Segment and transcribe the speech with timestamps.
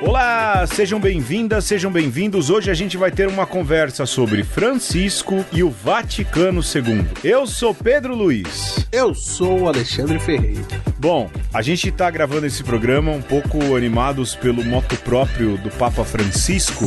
[0.00, 2.50] Olá, sejam bem-vindas, sejam bem-vindos.
[2.50, 7.04] Hoje a gente vai ter uma conversa sobre Francisco e o Vaticano II.
[7.24, 8.86] Eu sou Pedro Luiz.
[8.92, 10.91] Eu sou o Alexandre Ferreira.
[11.02, 16.04] Bom, a gente está gravando esse programa um pouco animados pelo moto próprio do Papa
[16.04, 16.84] Francisco,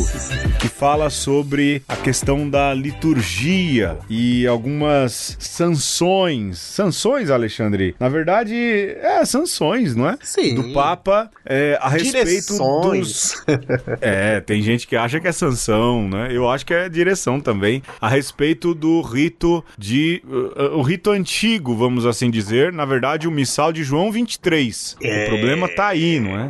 [0.57, 6.59] que fala sobre a questão da liturgia e algumas sanções.
[6.59, 7.93] Sanções, Alexandre?
[7.99, 10.17] Na verdade, é sanções, não é?
[10.21, 10.55] Sim.
[10.55, 12.99] Do Papa é, a respeito Direções.
[12.99, 13.45] dos.
[14.01, 16.29] É, tem gente que acha que é sanção, né?
[16.31, 17.83] Eu acho que é direção também.
[17.99, 20.21] A respeito do rito de.
[20.25, 22.71] uh, o rito antigo, vamos assim dizer.
[22.71, 24.97] Na verdade, o missal de João 23.
[24.99, 26.49] O problema tá aí, não é?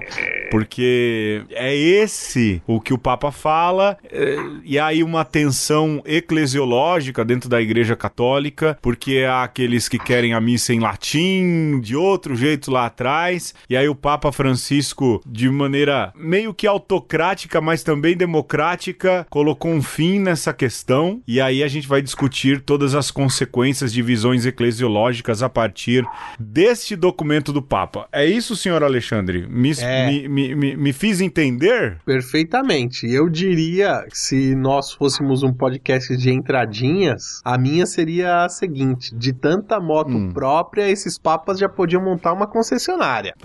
[0.52, 7.50] Porque é esse o que o Papa fala, é, e aí uma tensão eclesiológica dentro
[7.50, 12.72] da Igreja Católica, porque há aqueles que querem a missa em latim, de outro jeito
[12.72, 19.26] lá atrás, e aí o Papa Francisco, de maneira meio que autocrática, mas também democrática,
[19.30, 24.02] colocou um fim nessa questão, e aí a gente vai discutir todas as consequências de
[24.02, 26.06] visões eclesiológicas a partir
[26.40, 28.08] deste documento do Papa.
[28.12, 29.48] É isso, senhor Alexandre?
[29.50, 30.08] Me, É.
[30.08, 31.98] me, me, me, me fiz entender?
[32.06, 33.06] Perfeitamente.
[33.12, 39.16] Eu diria que se nós fôssemos um podcast de entradinhas, a minha seria a seguinte:
[39.16, 40.32] de tanta moto Hum.
[40.34, 43.34] própria, esses papas já podiam montar uma concessionária.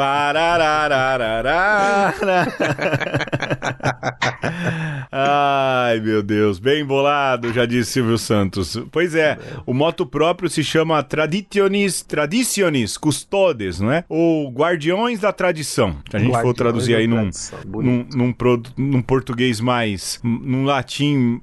[5.12, 8.80] Ai, meu Deus, bem bolado, já disse Silvio Santos.
[8.92, 14.04] Pois é, o moto próprio se chama Traditionis, Traditionis Custodes, não é?
[14.08, 15.96] Ou Guardiões da Tradição.
[16.10, 17.30] Se a gente for Guardiões traduzir da aí num,
[17.66, 20.20] num, num, pro- num português mais.
[20.22, 21.40] num latim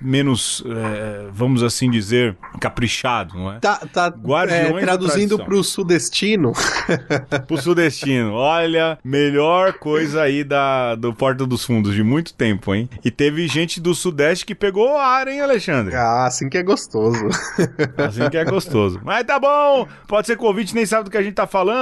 [0.00, 3.58] menos, eh, vamos assim dizer, caprichado, não é?
[3.58, 5.44] Tá, tá Guardiões é, traduzindo tradição.
[5.46, 6.52] pro sudestino.
[7.46, 8.32] pro sudestino.
[8.34, 12.88] Olha, melhor coisa aí da, do Porta dos Fundos de muito tempo, hein?
[13.04, 15.94] E teve gente do Sudeste que pegou o ar, hein, Alexandre?
[15.94, 17.28] Ah, assim que é gostoso.
[17.96, 19.00] Assim que é gostoso.
[19.04, 21.46] Mas tá bom, pode ser que o ouvinte nem sabe do que a gente tá
[21.46, 21.73] falando.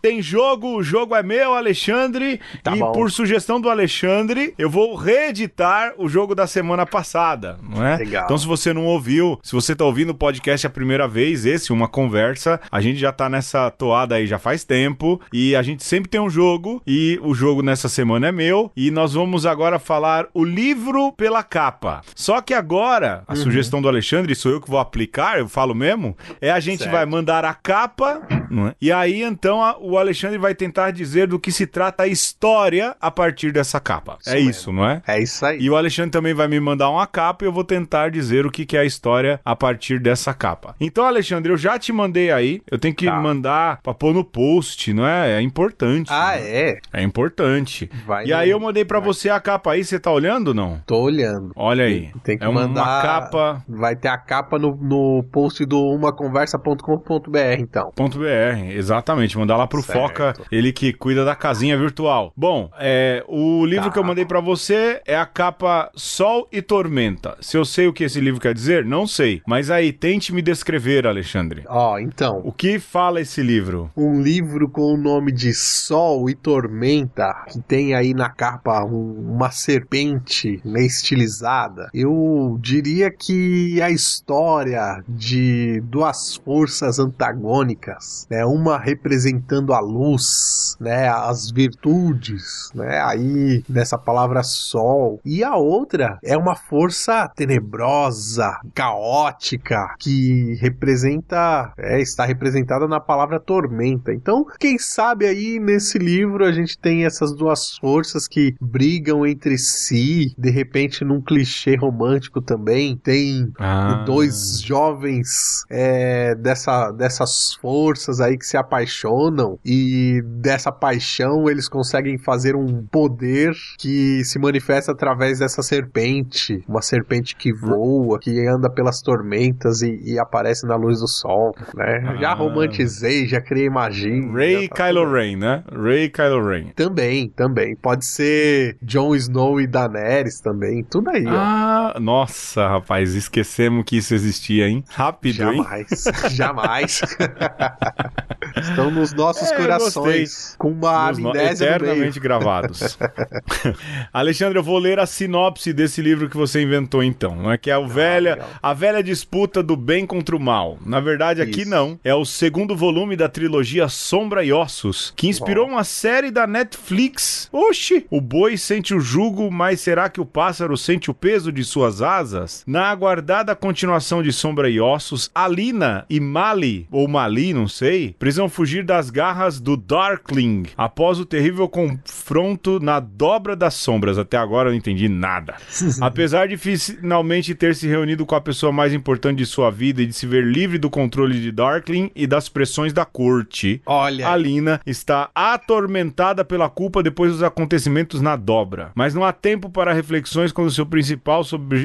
[0.00, 2.40] Tem jogo, o jogo é meu, Alexandre.
[2.62, 2.92] Tá e bom.
[2.92, 7.96] por sugestão do Alexandre, eu vou reeditar o jogo da semana passada, não é?
[7.96, 8.24] Legal.
[8.24, 11.72] Então, se você não ouviu, se você tá ouvindo o podcast a primeira vez, esse,
[11.72, 15.20] uma conversa, a gente já tá nessa toada aí já faz tempo.
[15.32, 16.82] E a gente sempre tem um jogo.
[16.86, 18.70] E o jogo nessa semana é meu.
[18.76, 22.02] E nós vamos agora falar o livro pela capa.
[22.14, 23.34] Só que agora, Uhum.
[23.34, 26.80] a sugestão do Alexandre, sou eu que vou aplicar, eu falo mesmo, é a gente
[26.82, 26.92] Certo.
[26.92, 28.74] vai mandar a capa, não é?
[28.80, 32.94] E aí então a- o Alexandre vai tentar dizer do que se trata a história
[33.00, 34.18] a partir dessa capa.
[34.20, 34.50] Isso é mesmo.
[34.50, 35.02] isso, não é?
[35.06, 35.58] É isso aí.
[35.60, 38.50] E o Alexandre também vai me mandar uma capa e eu vou tentar dizer o
[38.50, 40.74] que, que é a história a partir dessa capa.
[40.80, 42.60] Então, Alexandre, eu já te mandei aí.
[42.70, 43.20] Eu tenho que Tá.
[43.20, 45.32] mandar pra pôr no post, não é?
[45.38, 46.10] É importante.
[46.12, 46.40] Ah, né?
[46.70, 46.78] é?
[46.92, 47.90] É importante.
[48.06, 49.06] Vai e aí eu mandei pra vai.
[49.08, 50.80] você a capa aí, você tá olhando ou não?
[50.86, 51.52] Tô olhando.
[51.56, 52.10] Olha aí.
[52.24, 53.02] Tem que é uma mandar.
[53.02, 57.92] capa Vai ter a capa no, no post do umaconversa.com.br, então.
[57.94, 59.98] Ponto .br, exatamente, mandar lá pro Certo.
[59.98, 62.32] Foca, ele que cuida da casinha virtual.
[62.36, 63.92] Bom, é, o livro Tá.
[63.92, 67.36] que eu mandei pra você é a capa Sol e Tormenta.
[67.40, 69.42] Se eu sei o que esse livro quer dizer, não sei.
[69.46, 71.64] Mas aí, tente me descrever, Alexandre.
[71.68, 72.40] Ó, então.
[72.44, 73.90] O que fala esse livro?
[73.96, 79.34] Um livro com o nome de Sol e Tormenta, que tem aí na capa um-
[79.34, 81.88] uma serpente meio estilizada.
[81.94, 88.44] Eu diria que a história de duas forças antagônicas, né?
[88.44, 91.08] Uma representando a luz, né?
[91.08, 93.00] As virtudes, né?
[93.02, 95.20] Aí nessa palavra Sol.
[95.24, 103.40] E a outra é uma força tenebrosa, caótica, que representa, é, está representada na palavra
[103.40, 104.12] tormenta.
[104.12, 109.58] Então, quem sabe aí nesse livro a gente tem essas duas forças que brigam entre
[109.58, 114.04] si, de repente num clichê romântico também, tem Ah.
[114.06, 122.18] dois jovens é, dessa, dessas forças aí que se apaixonam e dessa paixão eles conseguem
[122.18, 128.70] fazer um poder que se manifesta através dessa serpente, uma serpente que voa, que anda
[128.70, 132.16] pelas tormentas e, e aparece na luz do sol, né?
[132.20, 132.34] Já Ah.
[132.34, 134.10] romantizei, já criei magia.
[134.32, 135.12] Ray já tá Kylo.
[135.12, 135.64] Ren, né?
[135.72, 136.68] Ray Kylo Ren.
[136.76, 137.74] Também, também.
[137.76, 140.84] Pode ser Jon Snow e Daenerys também.
[140.84, 141.30] Tudo aí, ó.
[141.34, 144.84] Ah, nossa, rapaz, esquecemos que isso existia, hein?
[144.88, 145.62] Rápido, hein?
[145.64, 147.00] Jamais, jamais.
[148.56, 150.30] Estão nos nossos É, corações.
[150.30, 150.56] gostei.
[150.58, 151.76] Com uma Nos no- amnésia no meio.
[151.92, 152.98] eternamente gravados.
[154.12, 157.70] Alexandre, eu vou ler a sinopse desse livro que você inventou então, não é que
[157.70, 158.48] é a velha, legal.
[158.62, 160.78] a velha disputa do bem contra o mal.
[160.84, 161.70] Na verdade, aqui Isso.
[161.70, 161.98] não.
[162.04, 167.48] É o segundo volume da trilogia Sombra e Ossos, que inspirou uma série da Netflix.
[167.52, 168.06] Oxi!
[168.10, 172.02] O boi sente o jugo, mas será que o pássaro sente o peso de suas
[172.02, 172.62] asas?
[172.66, 178.48] Na aguardada continuação de Sombra e Ossos, Alina e Mali, ou Mali, não sei, precisam
[178.48, 184.18] fugir das garras do Darkling após o terrível confronto na dobra das sombras.
[184.18, 185.54] Até agora eu não entendi nada.
[186.00, 190.06] Apesar de finalmente ter se reunido com a pessoa mais importante de sua vida e
[190.06, 194.36] de se ver livre do controle de Darkling e das pressões da corte, Olha, a
[194.36, 198.92] Lina está atormentada pela culpa depois dos acontecimentos na dobra.
[198.94, 201.42] Mas não há tempo para reflexões quando seu principal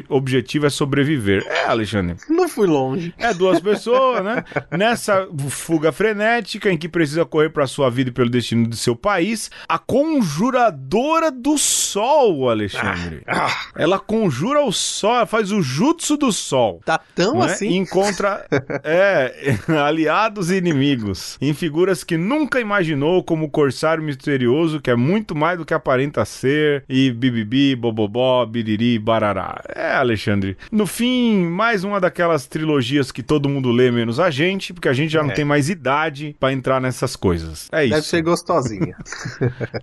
[0.09, 1.45] objetivo é sobreviver.
[1.47, 2.17] É, Alexandre.
[2.29, 3.13] não fui longe.
[3.17, 4.43] É duas pessoas, né?
[4.71, 8.95] Nessa fuga frenética em que precisa correr para sua vida e pelo destino de seu
[8.95, 13.21] país, a conjuradora do sol, Alexandre.
[13.27, 16.81] Ah, Ela conjura o sol, ela faz o jutsu do sol.
[16.85, 17.51] tá tão não é?
[17.51, 17.69] assim?
[17.69, 18.45] E encontra
[18.83, 24.95] é, aliados e inimigos em figuras que nunca imaginou, como o corsário misterioso, que é
[24.95, 29.61] muito mais do que aparenta ser, e bibibi, bobobó, biriri, barará.
[29.75, 30.57] É, Alexandre.
[30.71, 34.93] No fim, mais uma daquelas trilogias que todo mundo lê, menos a gente, porque a
[34.93, 35.33] gente já não É.
[35.33, 37.69] tem mais idade pra entrar nessas coisas.
[37.71, 37.93] É isso.
[37.93, 38.95] Deve ser gostosinha.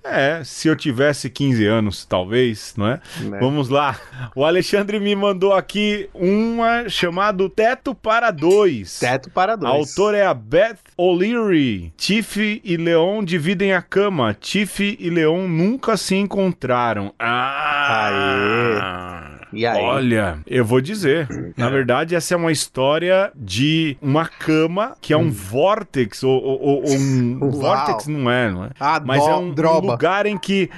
[0.04, 3.00] É, se eu tivesse 15 anos, talvez, não é?
[3.20, 3.38] Né?
[3.40, 3.98] Vamos lá.
[4.34, 8.98] O Alexandre me mandou aqui uma chamado Teto para Dois.
[8.98, 9.72] Teto para A dois.
[9.72, 11.92] autora é a Beth O'Leary.
[11.96, 14.34] Tiff e Leon dividem a cama.
[14.38, 17.14] Tiff e Leon nunca se encontraram.
[17.18, 19.31] Ah!
[19.52, 19.82] E aí?
[19.82, 21.28] Olha, eu vou dizer.
[21.56, 26.60] Na verdade, essa é uma história de uma cama que é um vórtex, ou, ou-
[26.60, 27.38] ou- um.
[27.42, 27.50] Uau.
[27.52, 28.70] Vórtex não é, não é?
[28.80, 30.70] Ah, Mas é um, um lugar em que.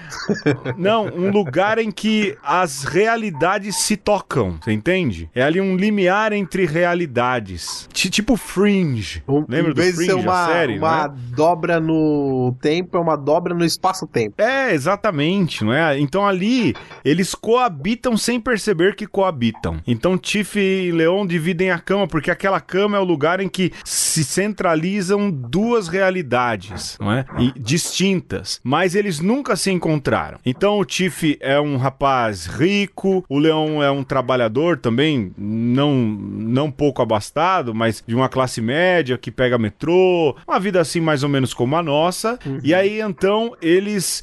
[0.76, 4.58] Não, um lugar em que as realidades se tocam.
[4.62, 5.30] Você entende?
[5.34, 7.88] É ali um limiar entre realidades.
[7.92, 9.22] Ti- Tipo Fringe.
[9.28, 10.78] Um- Lembra em do vez de Fringe, ser uma, série?
[10.78, 10.90] não é?
[10.90, 14.34] uma dobra no tempo, é uma dobra no espaço-tempo.
[14.40, 15.98] É, exatamente, não é?
[15.98, 16.74] Então ali
[17.04, 18.63] eles coabitam sem perceber
[18.96, 19.80] que coabitam.
[19.86, 23.72] Então Tiff e Leon dividem a cama, porque aquela cama é o lugar em que
[23.84, 27.24] se centralizam duas realidades, não é?
[27.38, 30.38] E distintas, mas eles nunca se encontraram.
[30.44, 36.70] Então o Tiff é um rapaz rico, o Leon é um trabalhador também, não não
[36.70, 41.28] pouco abastado, mas de uma classe média que pega metrô, uma vida assim mais ou
[41.28, 42.38] menos como a nossa.
[42.62, 44.22] E aí então eles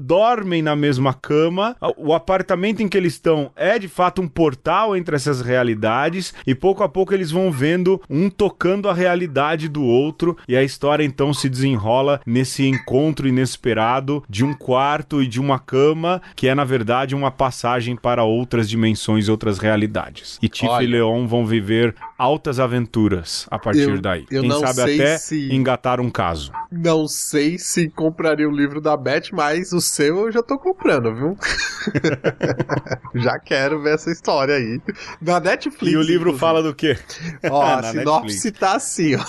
[0.00, 1.76] dormem na mesma cama.
[1.96, 6.54] O apartamento em que eles estão é de fato um portal entre essas realidades e
[6.54, 11.04] pouco a pouco eles vão vendo um tocando a realidade do outro e a história
[11.04, 16.54] então se desenrola nesse encontro inesperado de um quarto e de uma cama que é
[16.54, 20.38] na verdade uma passagem para outras dimensões e outras realidades.
[20.42, 24.26] E Tiff e Leon vão viver altas aventuras a partir Eu- daí.
[24.30, 26.52] eu Quem sabe até se- engatar um caso.
[26.70, 31.14] Não sei se compraria o livro da Beth, mas o seu eu já tô comprando,
[31.14, 31.36] viu?
[33.14, 34.80] já quero ver essa história aí.
[35.20, 35.92] Na Netflix.
[35.92, 36.38] E o livro inclusive.
[36.40, 36.96] fala do quê?
[37.50, 39.20] Ó, a sinopse tá assim, ó.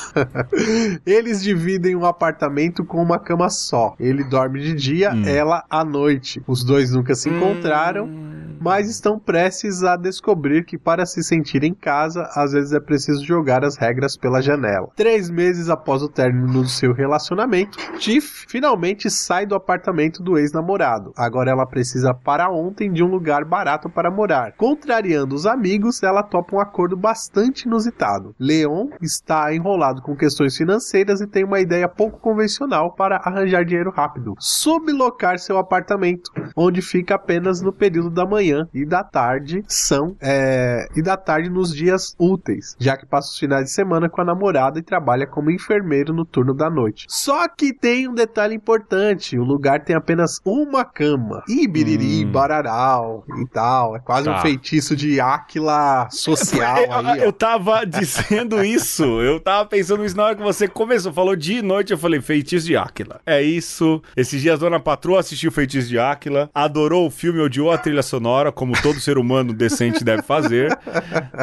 [1.05, 3.95] Eles dividem um apartamento com uma cama só.
[3.99, 5.23] Ele dorme de dia, Hum.
[5.27, 6.41] ela à noite.
[6.47, 8.57] Os dois nunca se encontraram, Hum.
[8.59, 13.23] mas estão prestes a descobrir que para se sentir em casa, às vezes é preciso
[13.25, 14.89] jogar as regras pela janela.
[14.95, 21.13] Três meses após o término do seu relacionamento, Tiff finalmente sai do apartamento do ex-namorado.
[21.15, 24.53] Agora ela precisa para ontem de um lugar barato para morar.
[24.53, 28.33] Contrariando os amigos, ela topa um acordo bastante inusitado.
[28.39, 33.91] Leon está enrolado com questões financeiras e tem uma ideia pouco convencional para arranjar dinheiro
[33.91, 34.35] rápido.
[34.39, 40.87] Sublocar seu apartamento, onde fica apenas no período da manhã e da tarde são é,
[40.95, 44.25] e da tarde nos dias úteis, já que passa os finais de semana com a
[44.25, 47.05] namorada e trabalha como enfermeiro no turno da noite.
[47.09, 51.43] Só que tem um detalhe importante: o lugar tem apenas uma cama.
[51.47, 52.31] E biriri, Hum.
[52.31, 53.94] bararau e tal.
[53.95, 54.37] É quase Tá.
[54.37, 57.23] um feitiço de Áquila social eu, aí, ó.
[57.23, 61.61] eu tava dizendo isso, eu tava pensando isso na hora que você começou, falou de
[61.61, 63.19] noite, eu falei feitiço de Áquila.
[63.25, 64.01] É isso.
[64.15, 68.01] Esses dias a Dona Patroa assistiu Feitiço de Áquila, adorou o filme, odiou a trilha
[68.03, 70.77] sonora, como todo ser humano decente deve fazer.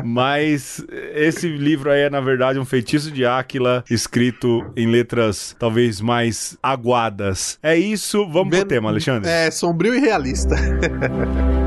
[0.04, 6.00] Mas esse livro aí é, na verdade, um feitiço de Áquila, escrito em letras talvez
[6.00, 7.58] mais aguadas.
[7.62, 9.30] É isso, vamos pro Men- tema, Alexandre.
[9.30, 10.54] É sombrio e realista.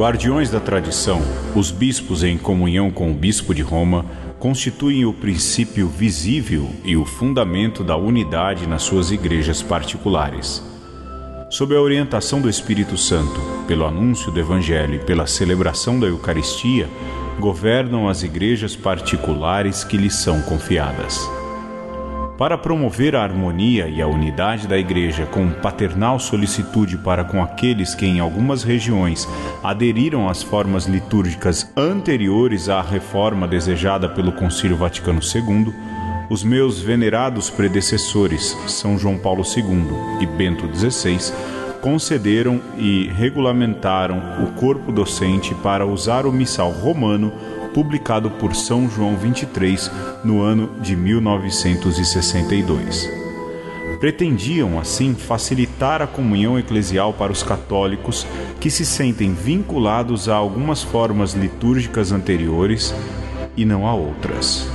[0.00, 1.20] Guardiões da tradição,
[1.54, 4.06] os bispos em comunhão com o bispo de Roma
[4.38, 10.64] constituem o princípio visível e o fundamento da unidade nas suas igrejas particulares.
[11.50, 13.38] Sob a orientação do Espírito Santo,
[13.68, 16.88] pelo anúncio do Evangelho e pela celebração da Eucaristia,
[17.38, 21.20] governam as igrejas particulares que lhes são confiadas.
[22.40, 27.94] Para promover a harmonia e a unidade da Igreja com paternal solicitude para com aqueles
[27.94, 29.28] que, em algumas regiões,
[29.62, 35.70] aderiram às formas litúrgicas anteriores à reforma desejada pelo Concílio Vaticano II,
[36.30, 41.18] os meus venerados predecessores, São João Paulo II e Bento XVI,
[41.82, 47.34] concederam e regulamentaram o corpo docente para usar o missal romano
[47.74, 49.90] publicado por São João 23
[50.24, 53.20] no ano de 1962.
[54.00, 58.26] Pretendiam, assim, facilitar a comunhão eclesial para os católicos
[58.58, 62.94] que se sentem vinculados a algumas formas litúrgicas anteriores
[63.54, 64.66] e não a outras.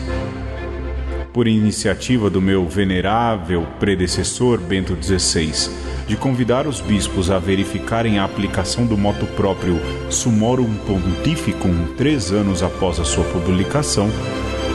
[1.34, 5.72] Por iniciativa do meu venerável predecessor Bento XVI,
[6.08, 12.62] de convidar os bispos a verificarem a aplicação do moto próprio Sumorum Pontificum três anos
[12.62, 14.10] após a sua publicação,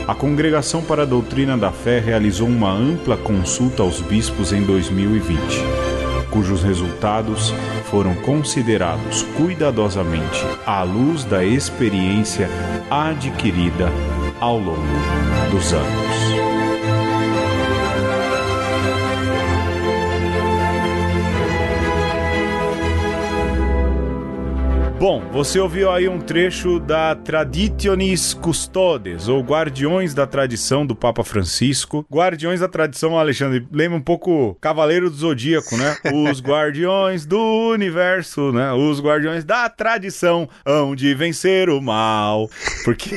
[0.08, 5.38] a Congregação para a Doutrina da Fé realizou uma ampla consulta aos bispos em 2020,
[6.30, 7.54] cujos resultados
[7.90, 12.48] foram considerados cuidadosamente à luz da experiência
[12.90, 13.92] adquirida
[14.40, 14.80] ao longo
[15.50, 16.29] dos anos.
[25.00, 31.24] Bom, você ouviu aí um trecho da Traditionis Custodes, ou Guardiões da Tradição do Papa
[31.24, 32.04] Francisco.
[32.12, 35.96] Guardiões da Tradição, Alexandre, lembra um pouco Cavaleiro do Zodíaco, né?
[36.30, 37.40] Os Guardiões do
[37.72, 38.74] Universo, né?
[38.74, 42.50] Os Guardiões da Tradição hão de vencer o mal.
[42.84, 43.16] Porque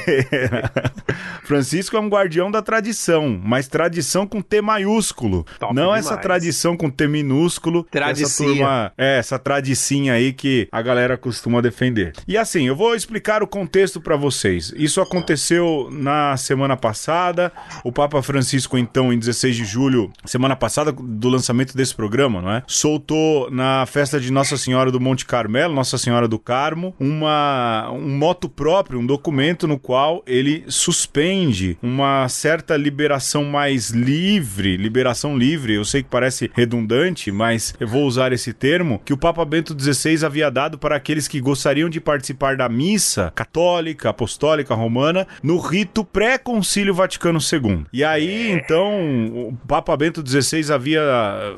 [1.44, 5.46] Francisco é um guardião da tradição, mas tradição com T maiúsculo.
[5.60, 6.06] Top não demais.
[6.06, 7.84] essa tradição com T minúsculo.
[7.92, 8.26] Tradicinha.
[8.26, 12.14] Essa turma, é, essa tradicinha aí que a galera costuma defender defender.
[12.28, 14.72] E assim, eu vou explicar o contexto para vocês.
[14.78, 17.52] Isso aconteceu na semana passada.
[17.84, 22.52] O Papa Francisco, então, em 16 de julho, semana passada do lançamento desse programa, não
[22.52, 22.64] é?
[22.68, 28.18] Soltou na festa de Nossa Senhora do Monte Carmelo, Nossa Senhora do Carmo, uma um
[28.18, 35.74] moto próprio, um documento no qual ele suspende uma certa liberação mais livre, liberação livre.
[35.74, 39.76] Eu sei que parece redundante, mas eu vou usar esse termo que o Papa Bento
[39.80, 45.26] XVI havia dado para aqueles que gostariam gostariam de participar da missa católica, apostólica, romana,
[45.42, 47.86] no rito pré-concílio Vaticano II.
[47.94, 51.02] E aí, então, o Papa Bento XVI havia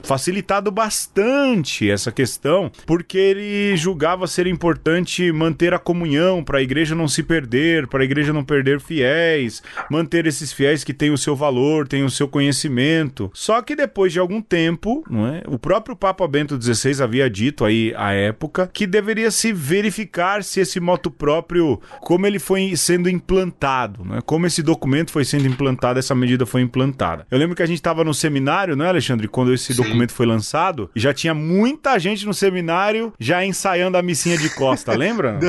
[0.04, 6.94] facilitado bastante essa questão, porque ele julgava ser importante manter a comunhão para a igreja
[6.94, 11.18] não se perder, para a igreja não perder fiéis, manter esses fiéis que têm o
[11.18, 13.32] seu valor, têm o seu conhecimento.
[13.34, 15.42] Só que depois de algum tempo, não é?
[15.48, 20.44] o próprio Papa Bento XVI havia dito aí à época que deveria se verificar verificar
[20.44, 24.20] se esse moto próprio, como ele foi sendo implantado, né?
[24.26, 27.26] Como esse documento foi sendo implantado, essa medida foi implantada.
[27.32, 29.82] Eu lembro que a gente estava no seminário, né, Alexandre, quando esse Sim.
[29.82, 34.50] documento foi lançado, e já tinha muita gente no seminário já ensaiando a missinha de
[34.50, 35.40] costa, lembra?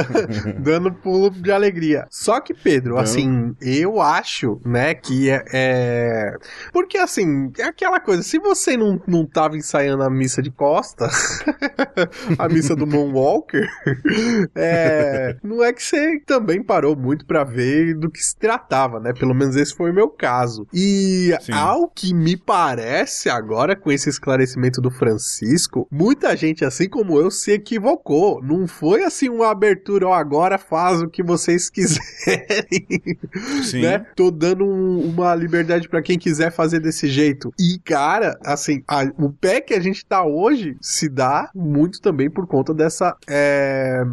[0.58, 2.06] Dando pulo de alegria.
[2.10, 6.34] Só que, Pedro, assim, eu acho, né, que é, é,
[6.72, 11.08] Porque, assim, é aquela coisa, se você não, não tava ensaiando a missa de costa,
[12.38, 13.68] a missa do Moonwalker,
[14.55, 19.12] é, não é que você também parou muito para ver do que se tratava, né?
[19.12, 20.66] Pelo menos esse foi o meu caso.
[20.73, 21.52] E Sim.
[21.52, 27.31] ao que me parece agora, com esse esclarecimento do Francisco, muita gente, assim como eu,
[27.31, 28.43] se equivocou.
[28.43, 32.87] Não foi assim uma abertura, ó, agora faz o que vocês quiserem.
[33.62, 33.83] Sim.
[33.83, 34.07] Né?
[34.14, 37.52] Tô dando um, uma liberdade para quem quiser fazer desse jeito.
[37.59, 42.31] E, cara, assim, a, o pé que a gente tá hoje se dá muito também
[42.31, 43.16] por conta dessa.
[43.28, 44.05] É,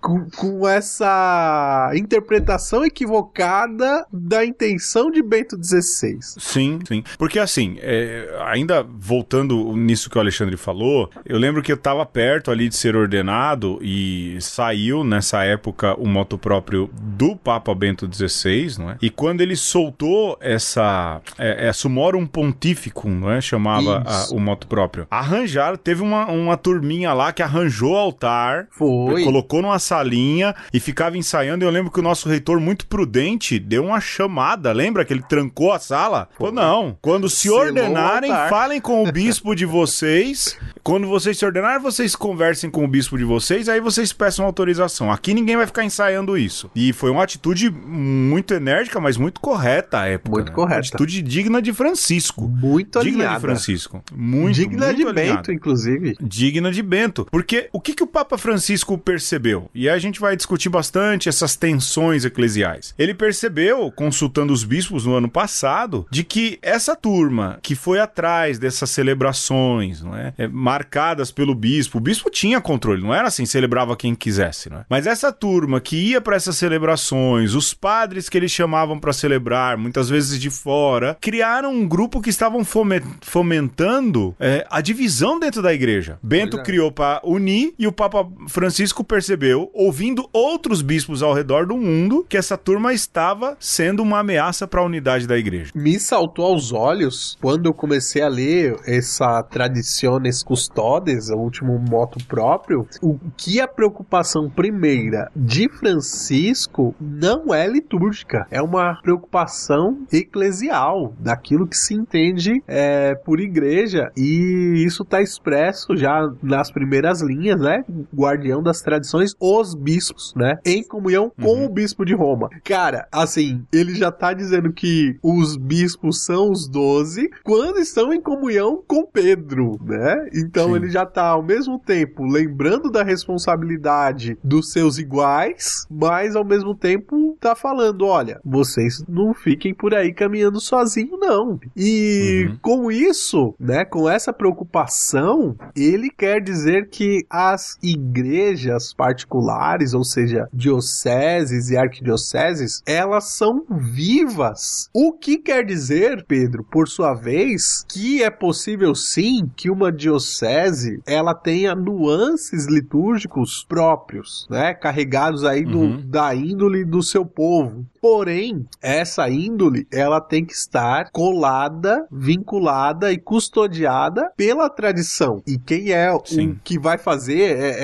[0.00, 6.18] com, com essa interpretação equivocada da intenção de Bento XVI.
[6.20, 7.02] Sim, sim.
[7.18, 12.04] Porque assim, é, ainda voltando nisso que o Alexandre falou, eu lembro que eu estava
[12.06, 18.08] perto ali de ser ordenado e saiu nessa época o moto próprio do Papa Bento
[18.12, 18.98] XVI, não é?
[19.00, 23.40] E quando ele soltou essa é, é Sumorum Pontificum, não é?
[23.40, 25.06] Chamava a, o moto próprio.
[25.10, 31.16] Arranjaram, teve uma, uma turminha lá que arranjou altar, foi colocou numa salinha e ficava
[31.16, 31.64] ensaiando.
[31.64, 34.72] Eu lembro que o nosso reitor, muito prudente, deu uma chamada.
[34.72, 36.28] Lembra que ele trancou a sala?
[36.36, 36.96] Falou, não.
[37.00, 40.58] Quando se Selou ordenarem, falem com o bispo de vocês.
[40.82, 45.10] Quando vocês se ordenarem, vocês conversem com o bispo de vocês, aí vocês peçam autorização.
[45.10, 46.70] Aqui ninguém vai ficar ensaiando isso.
[46.74, 50.30] E foi uma atitude muito enérgica, mas muito correta à época.
[50.30, 50.54] Muito né?
[50.54, 50.80] correta.
[50.80, 52.48] Atitude digna de Francisco.
[52.48, 53.34] Muito digna alinhada.
[53.34, 54.02] de Francisco.
[54.14, 55.36] Muito, Digna muito de alinhada.
[55.36, 56.16] Bento, inclusive.
[56.20, 57.26] Digna de Bento.
[57.30, 59.25] Porque o que, que o Papa Francisco percebeu?
[59.74, 62.94] E aí a gente vai discutir bastante essas tensões eclesiais.
[62.98, 68.58] Ele percebeu, consultando os bispos no ano passado, de que essa turma que foi atrás
[68.58, 70.32] dessas celebrações, não é?
[70.38, 74.78] É, marcadas pelo bispo, o bispo tinha controle, não era assim, celebrava quem quisesse, não
[74.78, 74.84] é?
[74.88, 79.76] Mas essa turma que ia para essas celebrações, os padres que eles chamavam para celebrar,
[79.76, 85.62] muitas vezes de fora, criaram um grupo que estavam fome- fomentando é, a divisão dentro
[85.62, 86.18] da igreja.
[86.22, 86.62] Bento é.
[86.62, 92.26] criou para unir e o Papa Francisco percebeu, ouvindo outros bispos ao redor do mundo,
[92.28, 95.72] que essa turma estava sendo uma ameaça para a unidade da igreja.
[95.74, 102.22] Me saltou aos olhos quando eu comecei a ler essa Traditiones Custodes, o último moto
[102.26, 111.14] próprio, o que a preocupação primeira de Francisco não é litúrgica, é uma preocupação eclesial,
[111.18, 117.58] daquilo que se entende é, por igreja, e isso está expresso já nas primeiras linhas,
[117.58, 117.82] né?
[118.14, 119.05] Guardião das tradições,
[119.40, 120.58] os bispos, né?
[120.64, 122.48] Em comunhão com o bispo de Roma.
[122.64, 128.20] Cara, assim, ele já tá dizendo que os bispos são os doze quando estão em
[128.20, 130.28] comunhão com Pedro, né?
[130.34, 130.76] Então Sim.
[130.76, 136.74] ele já tá ao mesmo tempo lembrando da responsabilidade dos seus iguais, mas ao mesmo
[136.74, 141.58] tempo tá falando, olha, vocês não fiquem por aí caminhando sozinho não.
[141.76, 142.58] E Uhum.
[142.62, 150.48] com isso, né, com essa preocupação, ele quer dizer que as igrejas particulares, ou seja,
[150.52, 154.88] dioceses e arquidioceses, elas são vivas.
[154.94, 161.00] O que quer dizer, Pedro, por sua vez, que é possível sim que uma diocese
[161.06, 166.02] ela tenha nuances litúrgicos próprios, né, carregados aí do, Uhum.
[166.08, 167.84] da índole do seu povo.
[168.08, 175.42] Porém, essa índole ela tem que estar colada, vinculada e custodiada pela tradição.
[175.44, 176.50] E quem é Sim.
[176.50, 177.74] o que vai fazer é-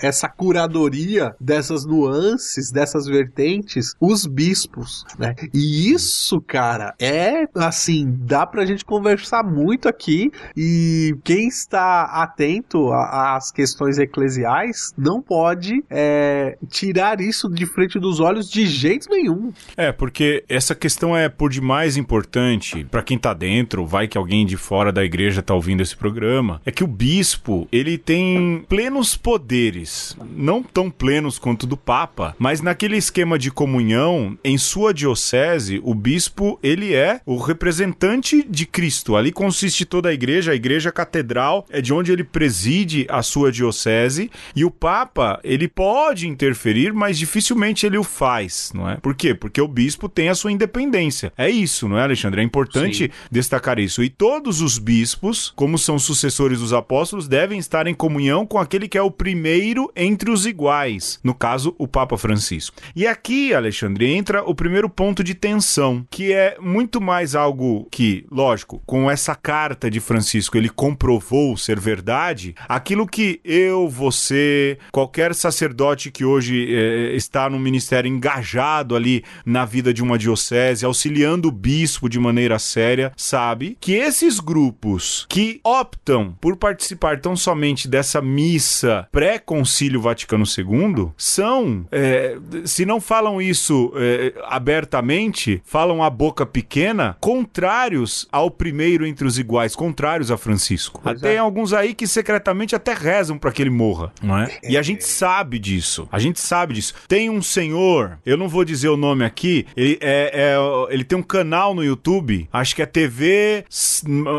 [0.00, 3.96] é essa curadoria dessas nuances, dessas vertentes?
[4.00, 5.34] Os bispos, né?
[5.52, 12.92] E isso, cara, é assim, dá pra gente conversar muito aqui e quem está atento
[12.92, 19.52] às questões eclesiais não pode é, tirar isso de frente dos olhos de jeito nenhum.
[19.76, 24.44] É, porque essa questão é por demais importante para quem tá dentro, vai que alguém
[24.44, 29.16] de fora da igreja tá ouvindo esse programa, é que o bispo, ele tem plenos
[29.16, 35.80] poderes, não tão plenos quanto do papa, mas naquele esquema de comunhão, em sua diocese,
[35.84, 39.16] o bispo, ele é o representante de Cristo.
[39.16, 43.50] Ali consiste toda a igreja, a igreja catedral é de onde ele preside a sua
[43.50, 48.96] diocese, e o papa, ele pode interferir, mas dificilmente ele o faz, não é?
[48.96, 49.34] Por quê?
[49.34, 51.32] Porque o bispo tem a sua independência.
[51.36, 52.40] É isso, não é, Alexandre?
[52.40, 54.02] É importante destacar isso.
[54.02, 58.88] E todos os bispos, como são sucessores dos apóstolos, devem estar em comunhão com aquele
[58.88, 62.76] que é o primeiro entre os iguais, no caso, o Papa Francisco.
[62.94, 68.26] E aqui, Alexandre, entra o primeiro ponto de tensão, que é muito mais algo que,
[68.30, 75.34] lógico, com essa carta de Francisco ele comprovou ser verdade, aquilo que eu, você, qualquer
[75.34, 81.48] sacerdote que hoje eh, está no ministério engajado ali na vida de uma diocese, auxiliando
[81.48, 87.88] o bispo de maneira séria, sabe que esses grupos que optam por participar tão somente
[87.88, 96.10] dessa missa pré-concílio Vaticano II são, eh, se não falam isso eh, abertamente, falam a
[96.10, 101.00] boca pequena, contrários ao primeiro entre os iguais, contrários a Francisco.
[101.02, 101.38] Pois Até é.
[101.38, 104.58] alguns aí que secretamente até rezam para que ele morra, não é?
[104.62, 106.08] E a gente sabe disso.
[106.10, 106.94] A gente sabe disso.
[107.08, 109.31] Tem um senhor, eu não vou dizer o nome aqui,
[109.76, 113.64] ele, é, é- ele tem um canal no YouTube, acho que é TV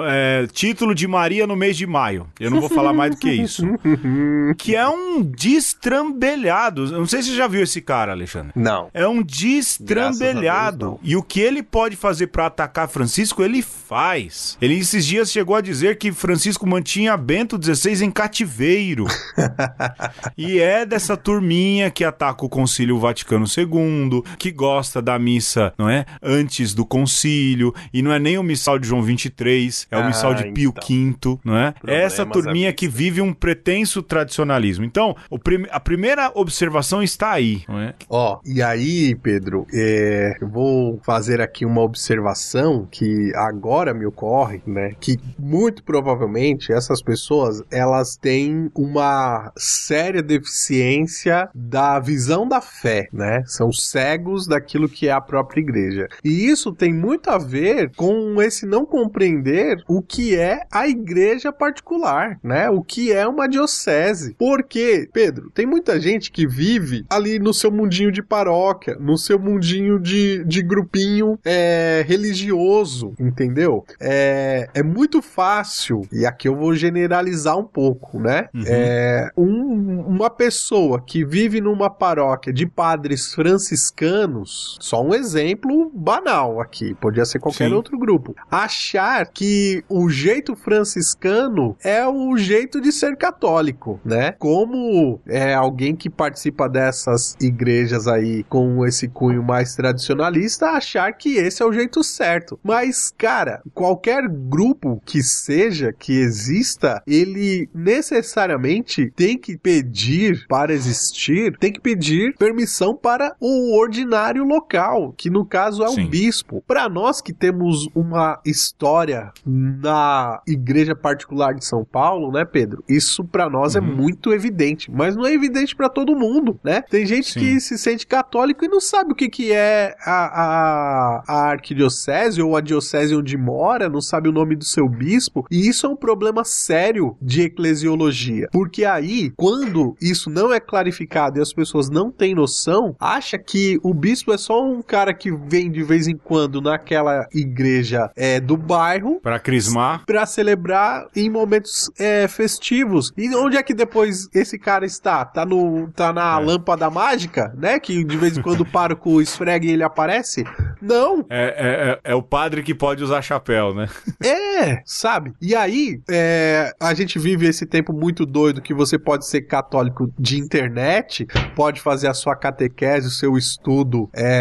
[0.08, 2.28] é, Título de Maria no mês de maio.
[2.40, 3.64] Eu não vou falar mais do que isso.
[4.58, 6.86] que é um destrambelhado.
[6.86, 8.52] Eu não sei se você já viu esse cara, Alexandre.
[8.56, 8.90] Não.
[8.94, 10.86] É um Deus, destrambelhado.
[10.86, 11.00] não.
[11.04, 14.58] E o que ele pode fazer pra atacar Francisco, ele faz.
[14.62, 19.06] Ele esses dias chegou a dizer que Francisco mantinha Bento XVI em cativeiro.
[20.38, 25.74] e é dessa turminha que ataca o Concílio Vaticano II, que gosta gosta da missa,
[25.78, 26.06] não é?
[26.22, 30.08] Antes do concílio, e não é nem o missal de João 23, é o Ah,
[30.08, 31.36] missal de Pio então.
[31.36, 31.72] V, não é?
[31.72, 34.84] Problemas Essa turminha que vive um pretenso tradicionalismo.
[34.84, 37.94] Então, o prim- a primeira observação está aí, não é?
[38.10, 44.62] Ó, e aí, Pedro, é, eu vou fazer aqui uma observação que agora me ocorre,
[44.68, 44.96] né?
[45.00, 53.44] Que muito provavelmente essas pessoas elas têm uma séria deficiência da visão da fé, né?
[53.46, 56.08] São cegos daquilo que é a própria igreja.
[56.24, 61.52] E isso tem muito a ver com esse não compreender o que é a igreja
[61.52, 62.70] particular, né?
[62.70, 64.36] O que é uma diocese.
[64.38, 69.40] Porque, Pedro, tem muita gente que vive ali no seu mundinho de paróquia, no seu
[69.40, 73.86] mundinho de, de grupinho é, religioso, entendeu?
[74.00, 78.48] É, é muito fácil, e aqui eu vou generalizar um pouco, né?
[78.54, 78.64] Uhum.
[78.66, 86.62] É, um- uma pessoa que vive numa paróquia de padres franciscanos, só um exemplo banal
[86.62, 87.76] aqui, podia ser qualquer Sim.
[87.76, 94.34] outro grupo, achar que o jeito franciscano é o jeito de ser católico, né?
[94.34, 101.36] Como é alguém que participa dessas igrejas aí com esse cunho mais tradicionalista achar que
[101.36, 102.60] esse é o jeito certo.
[102.64, 111.58] Mas, cara, qualquer grupo que seja, que exista, ele necessariamente tem que pedir para existir,
[111.58, 116.08] tem que pedir permissão para o ordinário local, que no caso é o Sim.
[116.08, 116.64] bispo.
[116.68, 122.84] Para nós que temos uma história na igreja particular de São Paulo, né, Pedro?
[122.88, 123.96] Isso para nós é Uhum.
[123.96, 126.82] muito evidente, mas não é evidente para todo mundo, né?
[126.90, 127.40] Tem gente Sim.
[127.40, 132.42] que se sente católico e não sabe o que, que é a, a, a arquidiocese
[132.42, 135.90] ou a diocese onde mora, não sabe o nome do seu bispo, e isso é
[135.90, 141.90] um problema sério de eclesiologia, porque aí, quando isso não é clarificado e as pessoas
[141.90, 146.08] não têm noção, acha que o bispo é só um cara que vem de vez
[146.08, 150.04] em quando naquela igreja é, do bairro Para crismar.
[150.06, 153.12] Pra celebrar em momentos é, festivos.
[153.18, 155.24] E onde é que depois esse cara está?
[155.24, 156.44] Tá no tá na É.
[156.44, 157.80] lâmpada mágica, né?
[157.80, 160.44] Que de vez em quando o pároco esfrega e ele aparece?
[160.82, 161.26] Não.
[161.30, 163.88] É, é, é, é o padre que pode usar chapéu, né?
[164.24, 165.34] É, sabe?
[165.42, 170.12] E aí, é, a gente vive esse tempo muito doido que você pode ser católico
[170.18, 171.26] de internet,
[171.56, 174.33] pode fazer a sua catequese, o seu estudo, é,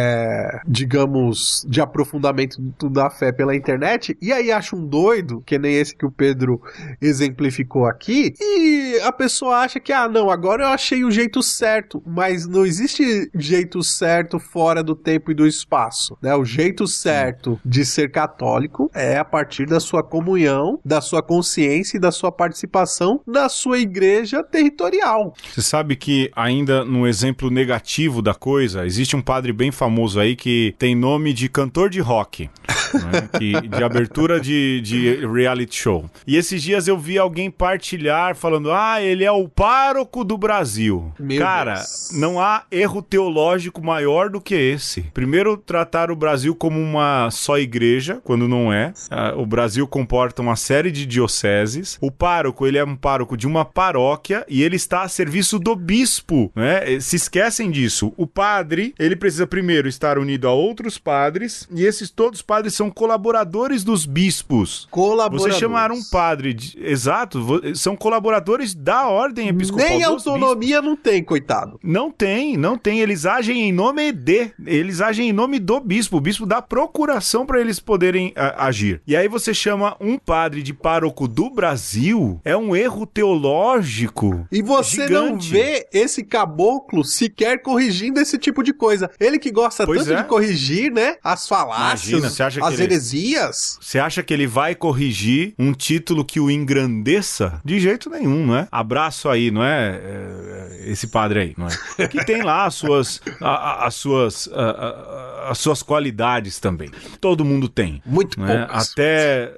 [0.67, 5.97] digamos, de aprofundamento da fé pela internet, e aí acha um doido, que nem esse
[5.97, 6.61] que o Pedro
[7.01, 12.03] exemplificou aqui, e a pessoa acha que, ah, não, agora eu achei o jeito certo,
[12.07, 16.35] mas não existe jeito certo fora do tempo e do espaço, né?
[16.35, 21.97] O jeito certo de ser católico é a partir da sua comunhão, da sua consciência
[21.97, 25.35] e da sua participação na sua igreja territorial.
[25.53, 30.37] Você sabe que, ainda no exemplo negativo da coisa, existe um padre bem famoso aí
[30.37, 32.49] que tem nome de cantor de rock,
[32.95, 33.29] né?
[33.39, 36.11] que, de abertura de, de reality show.
[36.27, 41.13] E esses dias eu vi alguém partilhar falando: ah, ele é o pároco do Brasil.
[41.19, 42.11] Meu Cara, Deus.
[42.13, 45.03] não há erro teológico maior do que esse.
[45.15, 48.93] Primeiro, tratar o Brasil como uma só igreja, quando não é.
[49.11, 51.99] Ah, o Brasil comporta uma série de dioceses.
[52.01, 55.75] O pároco, ele é um pároco de uma paróquia e ele está a serviço do
[55.75, 56.95] bispo, né?
[56.95, 58.13] Eh, Se esquecem disso.
[58.17, 62.75] O padre, ele precisa primeiro estar unido a outros padres e esses todos os padres
[62.75, 64.87] são colaboradores dos bispos.
[64.91, 65.55] Colaboradores.
[65.55, 69.87] Você chamar um padre, de- exato, são colaboradores da ordem episcopal.
[69.89, 71.79] Nem autonomia não tem, coitado.
[71.83, 73.01] não tem, não tem.
[73.01, 74.51] Eles agem em nome de.
[74.67, 76.17] Eles agem em nome do bispo.
[76.17, 79.01] O bispo dá procuração para eles poderem a- agir.
[79.07, 82.41] E aí você chama um padre de pároco do Brasil.
[82.45, 84.47] É um erro teológico.
[84.51, 85.51] E você não Gigante.
[85.53, 89.11] vê esse caboclo sequer corrigindo esse tipo de coisa.
[89.21, 90.23] Ele que gosta Pois tanto é.
[90.23, 91.17] de corrigir, né?
[91.23, 93.79] As falácias, Imagina, você acha que as ele- heresias.
[93.81, 97.61] Você acha que ele vai corrigir um título que o engrandeça?
[97.65, 98.69] De jeito nenhum, não é?
[98.73, 100.01] Abraço aí, não é?
[100.03, 102.09] É, Esse padre aí, não é?
[102.09, 106.91] Que tem lá as suas, a- a- as suas, a- as suas qualidades também.
[107.21, 108.03] Todo mundo tem.
[108.05, 108.59] Muito é?
[108.67, 108.91] poucas.
[108.91, 109.53] Até.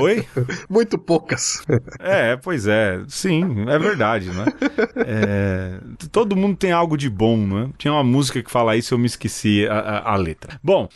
[0.00, 0.26] Oi?
[0.68, 1.62] Muito poucas.
[2.00, 3.00] É, pois é.
[3.08, 4.46] Sim, é verdade, né?
[4.96, 5.78] É,
[6.10, 7.70] todo mundo tem algo de bom, né?
[7.78, 9.17] Tinha uma música que fala isso, eu me esqueci
[9.68, 10.60] a, a- a letra.
[10.62, 10.88] Bom,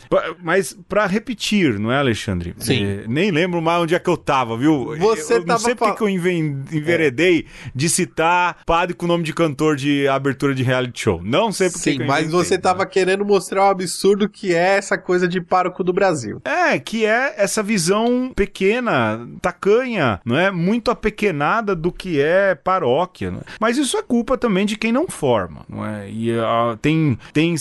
[0.43, 2.55] mas pra repetir, não é, Alexandre?
[2.59, 2.85] Sim.
[2.85, 4.95] É, nem lembro mais onde é que eu tava, viu?
[4.99, 9.07] Você eu, eu tava não sei porque fal- que eu enveredei de citar padre com
[9.07, 11.21] nome de cantor de abertura de reality show.
[11.23, 12.61] Não sei porque Sim, que eu mas você né?
[12.61, 16.41] tava querendo mostrar o absurdo que é essa coisa de pároco do Brasil.
[16.45, 20.51] É, que é essa visão pequena, tacanha, não é?
[20.51, 23.33] Muito apequenada do que é paróquia.
[23.41, 23.45] É?
[23.61, 26.11] Mas isso é culpa também de quem não forma, não é?
[26.11, 27.57] E uh, tem, tem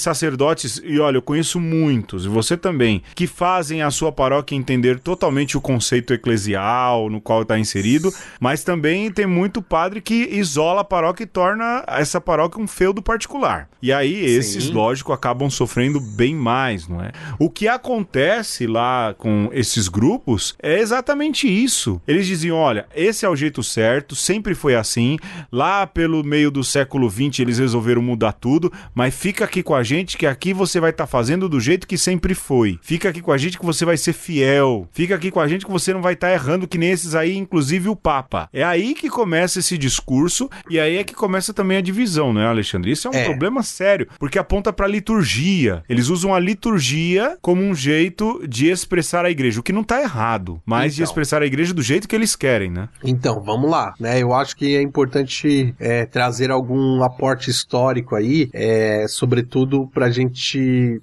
[0.51, 4.99] sacerdotes, e olha, eu conheço muitos, e você também, que fazem a sua paróquia entender
[4.99, 10.81] totalmente o conceito eclesial no qual está inserido, mas também tem muito padre que isola
[10.81, 13.69] a paróquia e torna essa paróquia um feudo particular.
[13.81, 14.73] E aí esses, Sim.
[14.73, 17.11] lógico, acabam sofrendo bem mais, não é?
[17.39, 21.99] O que acontece lá com esses grupos é exatamente isso.
[22.07, 25.17] Eles diziam: olha, esse é o jeito certo, sempre foi assim.
[25.51, 29.83] Lá pelo meio do século XX eles resolveram mudar tudo, mas fica aqui com a
[29.83, 32.79] gente que aqui você vai estar tá fazendo do jeito que sempre foi.
[32.81, 34.87] Fica aqui com a gente que você vai ser fiel.
[34.91, 37.13] Fica aqui com a gente que você não vai estar tá errando que nem esses
[37.13, 38.49] aí, inclusive o Papa.
[38.51, 42.47] É aí que começa esse discurso e aí é que começa também a divisão, né,
[42.47, 42.91] Alexandre?
[42.91, 43.25] Isso é um é.
[43.25, 45.83] problema sério, porque aponta para liturgia.
[45.87, 50.01] Eles usam a liturgia como um jeito de expressar a igreja, o que não tá
[50.01, 50.97] errado, mas então.
[50.97, 52.89] de expressar a igreja do jeito que eles querem, né?
[53.03, 54.21] Então, vamos lá, né?
[54.21, 60.30] Eu acho que é importante é, trazer algum aporte histórico aí, é, sobretudo pra gente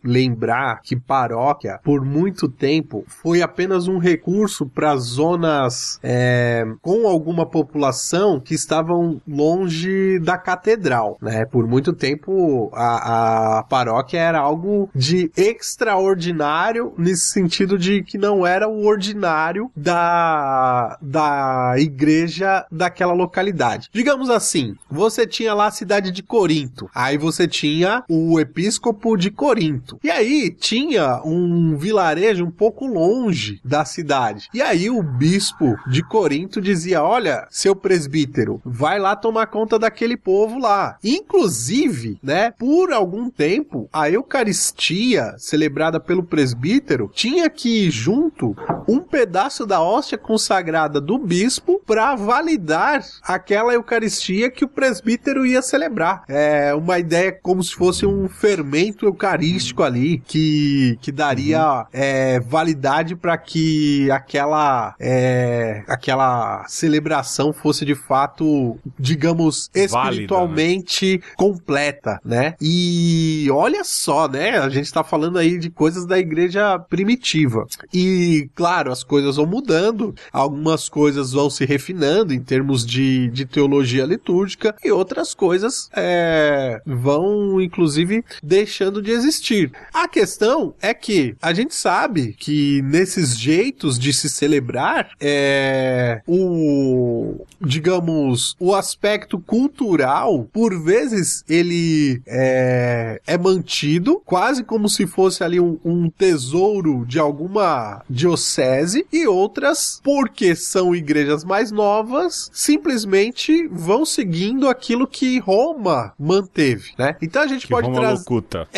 [0.04, 7.46] lembrar que paróquia, por muito tempo, foi apenas um recurso para zonas é, com alguma
[7.46, 11.44] população que estavam longe da catedral, né?
[11.44, 18.46] Por muito tempo a, a paróquia era algo de extraordinário nesse sentido de que não
[18.46, 23.88] era o ordinário da, da igreja daquela localidade.
[23.92, 29.30] Digamos assim, você tinha lá a cidade de Corinto, aí você tinha o episcopo de
[29.30, 35.76] Corinto, e aí tinha um vilarejo um pouco longe da cidade, e aí o bispo
[35.90, 40.96] de Corinto dizia: Olha, seu presbítero, vai lá tomar conta daquele povo lá.
[41.02, 49.00] Inclusive, né, por algum tempo, a Eucaristia celebrada pelo presbítero tinha que ir junto um
[49.00, 56.24] pedaço da hóstia consagrada do bispo para validar aquela Eucaristia que o presbítero ia celebrar.
[56.28, 61.84] É uma ideia como se fosse um fermento eucarístico ali que, que daria uhum.
[61.92, 71.34] é, validade para que aquela é, aquela celebração fosse de fato, digamos, espiritualmente Válida, né?
[71.36, 72.54] completa, né?
[72.60, 74.58] E olha só, né?
[74.58, 77.66] A gente tá falando aí de coisas da igreja primitiva.
[77.92, 83.44] E, claro, as coisas vão mudando, algumas coisas vão se refinando em termos de, de
[83.44, 89.70] teologia litúrgica e outras coisas é, vão, inclusive, deixando de existir.
[89.92, 97.44] A questão é que a gente sabe que nesses jeitos de se celebrar, é, o,
[97.60, 105.60] digamos, o aspecto cultural, por vezes, ele é, é mantido quase como se fosse ali
[105.60, 114.04] um, um tesouro de alguma diocese e outras, porque são igrejas mais novas, simplesmente vão
[114.04, 117.16] seguindo aquilo que Roma manteve, né?
[117.20, 118.24] Então a gente que pode trazer.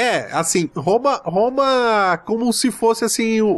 [0.00, 3.50] É, assim, Roma, Roma como se fosse assim o,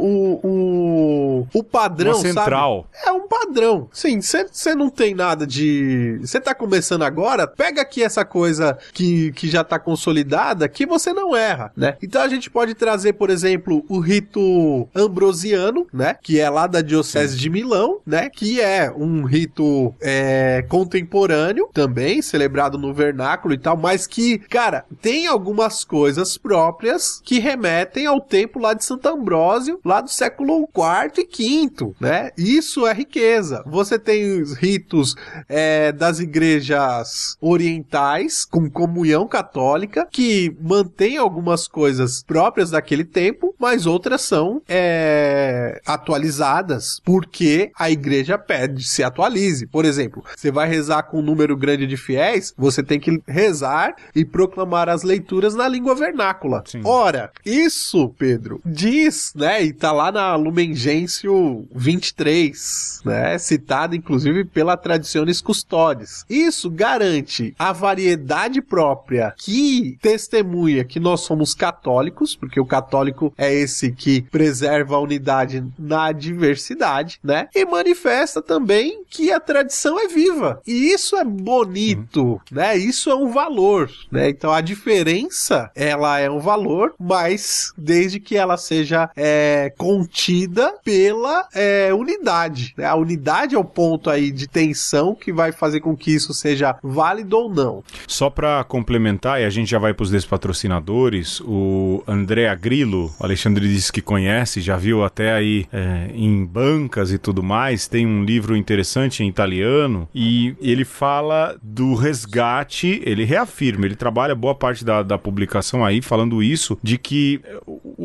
[0.43, 2.85] o, o padrão, Uma central.
[2.91, 3.07] Sabe?
[3.07, 3.87] É um padrão.
[3.93, 6.17] Sim, você não tem nada de.
[6.19, 11.13] Você tá começando agora, pega aqui essa coisa que, que já tá consolidada que você
[11.13, 11.95] não erra, né?
[12.03, 16.17] Então a gente pode trazer, por exemplo, o rito ambrosiano, né?
[16.21, 17.39] Que é lá da Diocese Sim.
[17.39, 18.29] de Milão, né?
[18.29, 24.83] Que é um rito é, contemporâneo também, celebrado no vernáculo e tal, mas que, cara,
[25.01, 30.67] tem algumas coisas próprias que remetem ao tempo lá de Santo Ambrósio, lá do século
[30.75, 32.31] IV e V, né?
[32.37, 33.63] Isso é riqueza.
[33.65, 35.15] Você tem os ritos
[35.47, 43.85] é, das igrejas orientais com comunhão católica que mantém algumas coisas próprias daquele tempo, mas
[43.85, 49.67] outras são é, atualizadas porque a igreja pede se atualize.
[49.67, 53.95] Por exemplo, você vai rezar com um número grande de fiéis, você tem que rezar
[54.15, 56.22] e proclamar as leituras na língua vernácula.
[56.65, 56.81] Sim.
[56.83, 64.43] Ora, isso, Pedro, diz, né, e tá lá na Lumen Gentium 23, né, citado inclusive
[64.45, 66.25] pela Traditionis Custodes.
[66.29, 73.43] Isso garante a variedade própria que testemunha que nós somos católicos, porque o católico é
[73.43, 77.49] é esse que preserva a unidade na diversidade, né?
[77.53, 80.61] E manifesta também que a tradição é viva.
[80.65, 82.39] E isso é bonito, uhum.
[82.51, 82.77] né?
[82.77, 84.29] Isso é um valor, né?
[84.29, 91.47] Então a diferença, ela é um valor, mas desde que ela seja é, contida pela
[91.53, 92.73] é, unidade.
[92.77, 92.85] Né?
[92.85, 96.77] A unidade é o ponto aí de tensão que vai fazer com que isso seja
[96.81, 97.83] válido ou não.
[98.07, 103.23] Só para complementar, e a gente já vai para os despatrocinadores, o André Grillo, o
[103.23, 108.05] Alexandre disse que conhece, já viu até aí é, em bancas e tudo mais, tem
[108.05, 114.55] um livro interessante em italiano e ele fala do resgate, ele reafirma, ele trabalha boa
[114.55, 117.41] parte da, da publicação aí falando isso, de que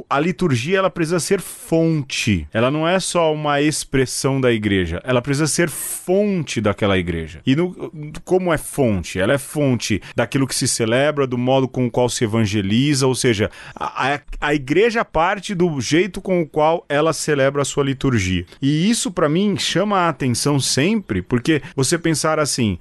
[0.08, 5.20] a liturgia ela precisa ser fonte, ela não é só uma expressão da igreja, ela
[5.20, 7.40] precisa ser fonte daquela igreja.
[7.46, 7.90] E no,
[8.24, 9.18] como é fonte?
[9.18, 13.14] Ela é fonte daquilo que se celebra, do modo com o qual se evangeliza, ou
[13.14, 18.46] seja, a, a, igreja parte do jeito com o qual ela celebra a sua liturgia.
[18.61, 22.78] E isso para mim chama a atenção sempre, porque você pensar assim,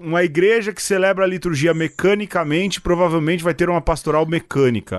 [0.00, 4.26] uma igreja que celebra a liturgia mecanicamente provavelmente vai ter uma pastoral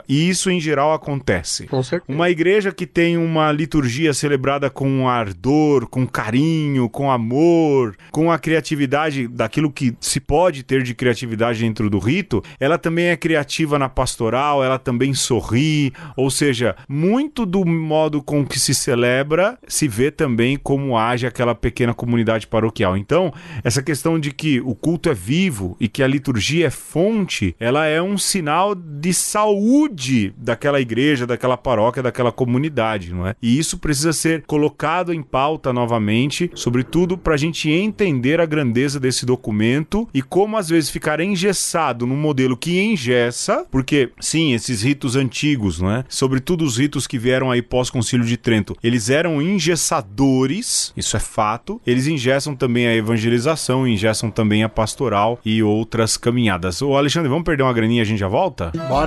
[0.07, 1.67] e isso em geral acontece.
[1.67, 2.15] Com certeza.
[2.15, 8.39] Uma igreja que tem uma liturgia celebrada com ardor, com carinho, com amor, com a
[8.39, 13.77] criatividade daquilo que se pode ter de criatividade dentro do rito, ela também é criativa
[13.77, 19.87] na pastoral, ela também sorri, ou seja, muito do modo com que se celebra se
[19.87, 22.97] vê também como age aquela pequena comunidade paroquial.
[22.97, 27.55] Então, essa questão de que o culto é vivo e que a liturgia é fonte,
[27.59, 33.35] ela é um sinal de saúde daquela igreja, daquela paróquia, daquela comunidade, não é?
[33.41, 38.99] E isso precisa ser colocado em pauta novamente, sobretudo para a gente entender a grandeza
[38.99, 44.81] desse documento e como às vezes ficar engessado num modelo que engessa, porque sim, esses
[44.81, 46.05] ritos antigos, não é?
[46.07, 51.81] Sobretudo os ritos que vieram aí pós-concílio de Trento, eles eram engessadores, isso é fato.
[51.85, 56.81] Eles engessam também a evangelização, engessam também a pastoral e outras caminhadas.
[56.81, 58.71] Ô Alexandre, vamos perder uma graninha e a gente já volta?
[58.87, 59.06] Bora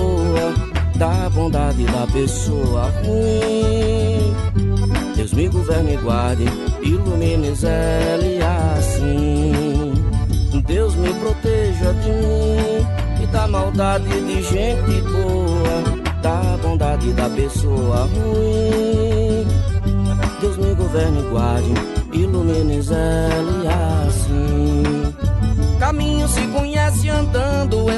[1.01, 4.35] da bondade da pessoa ruim.
[5.15, 6.45] Deus me governe e guarde,
[6.83, 8.19] ilumine Zé
[8.77, 9.93] assim.
[10.67, 18.07] Deus me proteja de mim e da maldade de gente boa, da bondade da pessoa
[18.13, 19.47] ruim.
[20.39, 21.73] Deus me governe e guarde,
[22.13, 23.27] ilumine Zé
[24.05, 25.13] assim.
[25.79, 27.97] Caminho se conhece andando, é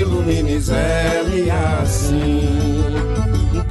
[0.00, 2.94] ilumine zele assim.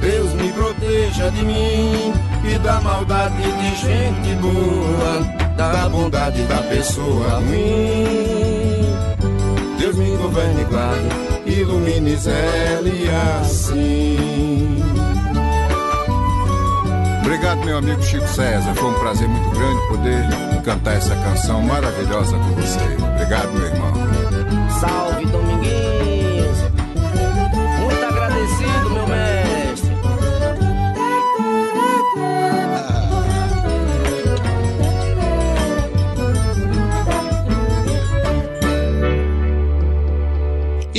[0.00, 2.12] Deus me proteja de mim
[2.44, 5.20] e da maldade de gente boa,
[5.56, 8.96] da bondade da pessoa ruim.
[9.78, 13.08] Deus me governe e guarde, ilumine zele
[13.40, 14.82] assim.
[17.20, 18.74] Obrigado, meu amigo Chico César.
[18.74, 23.04] Foi um prazer muito grande poder cantar essa canção maravilhosa com você.
[23.14, 23.92] Obrigado, meu irmão.
[24.80, 25.45] Salve Dominguinhos!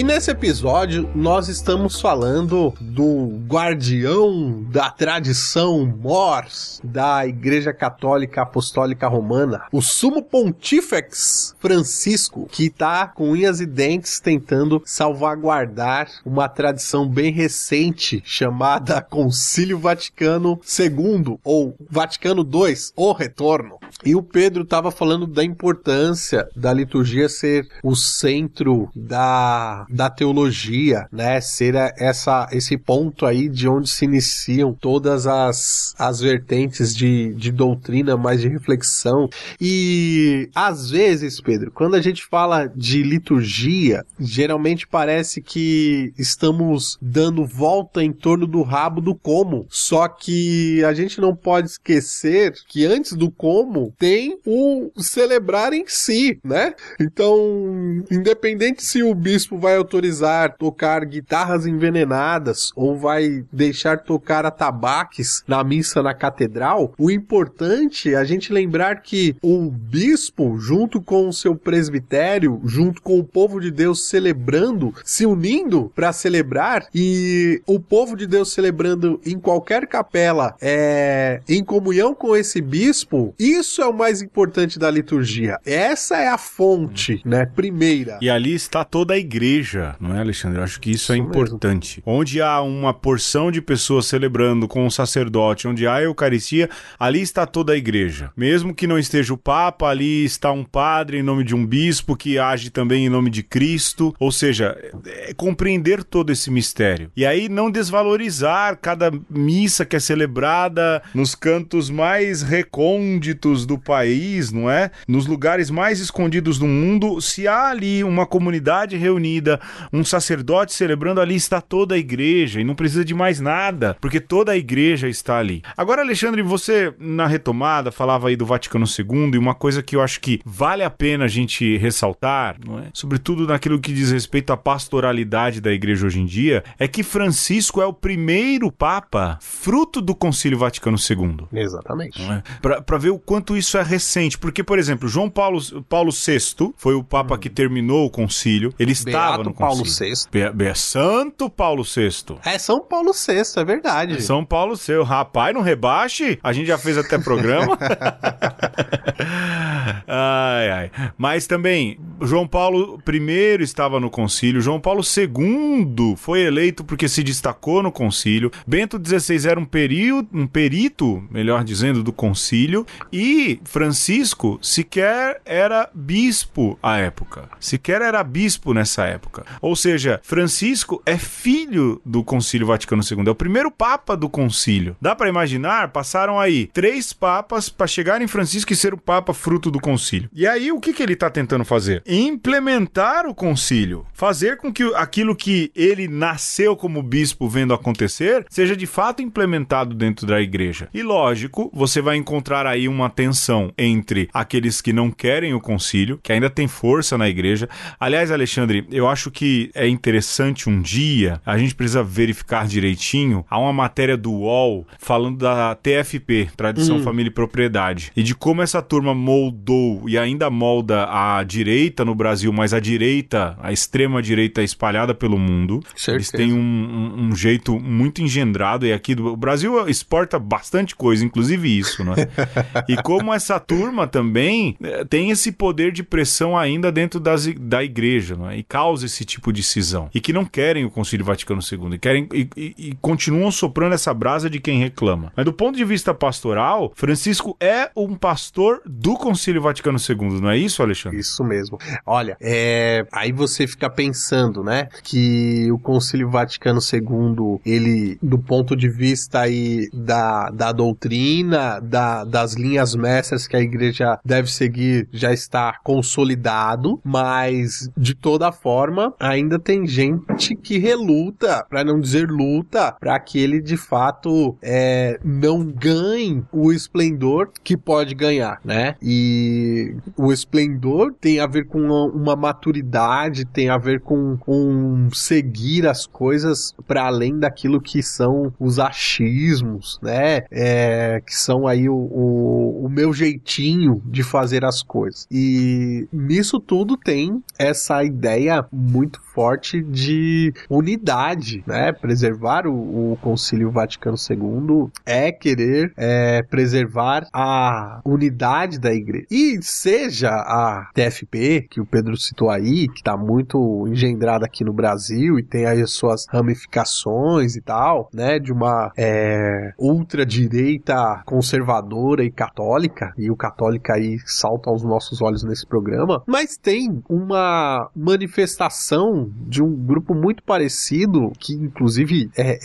[0.08, 9.66] Nesse episódio nós estamos falando do guardião da tradição mors da Igreja Católica Apostólica Romana,
[9.70, 17.34] o Sumo Pontífex Francisco, que está com unhas e dentes tentando salvaguardar uma tradição bem
[17.34, 23.78] recente chamada Concílio Vaticano II ou Vaticano II, o Retorno.
[24.06, 31.08] E o Pedro estava falando da importância da liturgia ser o centro da da teologia,
[31.12, 31.42] né?
[31.42, 37.52] Ser essa, esse ponto aí de onde se iniciam todas as, as vertentes de, de
[37.52, 39.30] doutrina, mais de reflexão.
[39.60, 47.46] E às vezes, Pedro, quando a gente fala de liturgia, geralmente parece que estamos dando
[47.46, 49.66] volta em torno do rabo do como.
[49.70, 55.86] Só que a gente não pode esquecer que antes do como tem o celebrar em
[55.88, 56.74] si, né?
[57.00, 65.44] Então, independente se o bispo vai autorizar tocar guitarras envenenadas ou vai deixar tocar atabaques
[65.48, 71.28] na missa na catedral, o importante é a gente lembrar que o bispo, junto com
[71.28, 77.62] o seu presbitério, junto com o povo de Deus celebrando, se unindo para celebrar, e
[77.66, 83.77] o povo de Deus celebrando em qualquer capela, é, em comunhão com esse bispo, isso
[83.82, 85.58] é o mais importante da liturgia.
[85.66, 88.18] Essa é a fonte, né, primeira.
[88.22, 90.60] E ali está toda a igreja, não é, Alexandre?
[90.60, 92.04] Eu acho que isso, isso é importante.
[92.06, 92.20] Mesmo.
[92.20, 96.70] Onde há uma porção de pessoas celebrando com o sacerdote, onde há a Eucaristia,
[97.00, 98.32] ali está toda a igreja.
[98.36, 102.16] Mesmo que não esteja o Papa, ali está um padre em nome de um bispo
[102.16, 104.16] que age também em nome de Cristo.
[104.20, 107.12] Ou seja, é compreender todo esse mistério.
[107.16, 114.52] E aí não desvalorizar cada missa que é celebrada nos cantos mais recônditos do país,
[114.52, 114.90] não é?
[115.08, 119.60] Nos lugares mais escondidos do mundo, se há ali uma comunidade reunida,
[119.94, 124.20] um sacerdote celebrando ali está toda a igreja e não precisa de mais nada, porque
[124.20, 125.62] toda a igreja está ali.
[125.76, 130.02] Agora, Alexandre, você na retomada falava aí do Vaticano II e uma coisa que eu
[130.02, 132.90] acho que vale a pena a gente ressaltar, não é?
[132.94, 137.82] sobretudo naquilo que diz respeito à pastoralidade da igreja hoje em dia, é que Francisco
[137.82, 141.48] é o primeiro papa fruto do Concílio Vaticano II.
[141.52, 142.22] Exatamente.
[142.22, 142.42] É?
[142.62, 146.96] Para ver o quanto isso é recente, porque, por exemplo, João Paulo, Paulo VI foi
[146.96, 147.38] o papa hum.
[147.38, 150.16] que terminou o concílio, ele Beato estava no Paulo concílio.
[150.16, 150.28] VI.
[150.32, 152.38] Be Be Santo Paulo VI.
[152.46, 154.22] É São Paulo VI, é verdade.
[154.22, 155.04] São Paulo VI.
[155.04, 156.40] Rapaz, não rebaixe.
[156.44, 157.78] A gente já fez até programa.
[160.08, 160.92] ai, ai.
[161.18, 167.24] Mas também, João Paulo I estava no concílio, João Paulo II foi eleito porque se
[167.24, 173.47] destacou no concílio, Bento XVI era um, período, um perito, melhor dizendo, do concílio, e
[173.64, 177.50] Francisco sequer era bispo à época.
[177.60, 179.46] Sequer era bispo nessa época.
[179.62, 184.96] Ou seja, Francisco é filho do Concílio Vaticano II, é o primeiro papa do concílio.
[185.02, 185.90] Dá para imaginar?
[185.90, 190.30] Passaram aí três papas para chegar em Francisco e ser o papa fruto do concílio.
[190.34, 192.04] E aí o que, que ele tá tentando fazer?
[192.08, 198.76] implementar o concílio, fazer com que aquilo que ele nasceu como bispo vendo acontecer seja
[198.76, 200.90] de fato implementado dentro da igreja.
[200.94, 203.37] E lógico, você vai encontrar aí uma tensão
[203.78, 207.70] entre aqueles que não querem o concílio, que ainda tem força na igreja.
[208.00, 213.46] Aliás, Alexandre, eu acho que é interessante um dia, a gente precisa verificar direitinho.
[213.50, 217.04] Há uma matéria do UOL falando da TFP, Tradição, hum.
[217.04, 222.16] Família e Propriedade, e de como essa turma moldou e ainda molda a direita no
[222.16, 225.82] Brasil, mas a direita, a extrema direita espalhada pelo mundo.
[225.96, 226.12] Certeza.
[226.12, 230.96] Eles têm um, um, um, jeito muito engendrado e aqui do, o Brasil exporta bastante
[230.96, 232.14] coisa, inclusive isso, né?
[232.88, 237.84] e como essa turma também eh, tem esse poder de pressão ainda dentro das, da
[237.84, 238.58] igreja, né?
[238.58, 240.10] E causa esse tipo de cisão.
[240.14, 243.94] E que não querem o Concílio Vaticano II e querem e, e, e continuam soprando
[243.94, 245.32] essa brasa de quem reclama.
[245.36, 250.50] Mas do ponto de vista pastoral, Francisco é um pastor do Concílio Vaticano II, não
[250.50, 251.20] é isso, Alexandre?
[251.20, 251.78] Isso mesmo.
[252.06, 253.06] Olha, é...
[253.12, 259.42] aí você fica pensando, né, que o Concílio Vaticano II, ele, do ponto de vista
[259.42, 265.80] aí da, da doutrina, da, das linhas mestras que a igreja deve seguir, já está
[265.84, 273.20] consolidado, mas de toda forma, ainda tem gente que reluta, para não dizer luta, para
[273.20, 278.96] que ele de fato é, não ganhe o esplendor que pode ganhar, né?
[279.02, 285.10] E o esplendor tem a ver com uma, uma maturidade, tem a ver com um
[285.12, 290.44] seguir as coisas para além daquilo que são os achismos, né?
[290.52, 295.28] É, que são aí o, o, o meu jeitinho de fazer as coisas.
[295.32, 301.92] E nisso tudo tem essa ideia muito forte de unidade, né?
[301.92, 309.28] Preservar o, o Concílio Vaticano II é querer é, preservar a unidade da igreja.
[309.30, 314.74] E seja a TFP, que o Pedro citou aí, que está muito engendrada aqui no
[314.74, 318.40] Brasil e tem aí as suas ramificações e tal, né?
[318.40, 325.44] De uma é, ultradireita conservadora e católica, e o católica aí salta aos nossos olhos
[325.44, 332.60] nesse programa, mas tem uma manifestação de um grupo muito parecido, que inclusive é,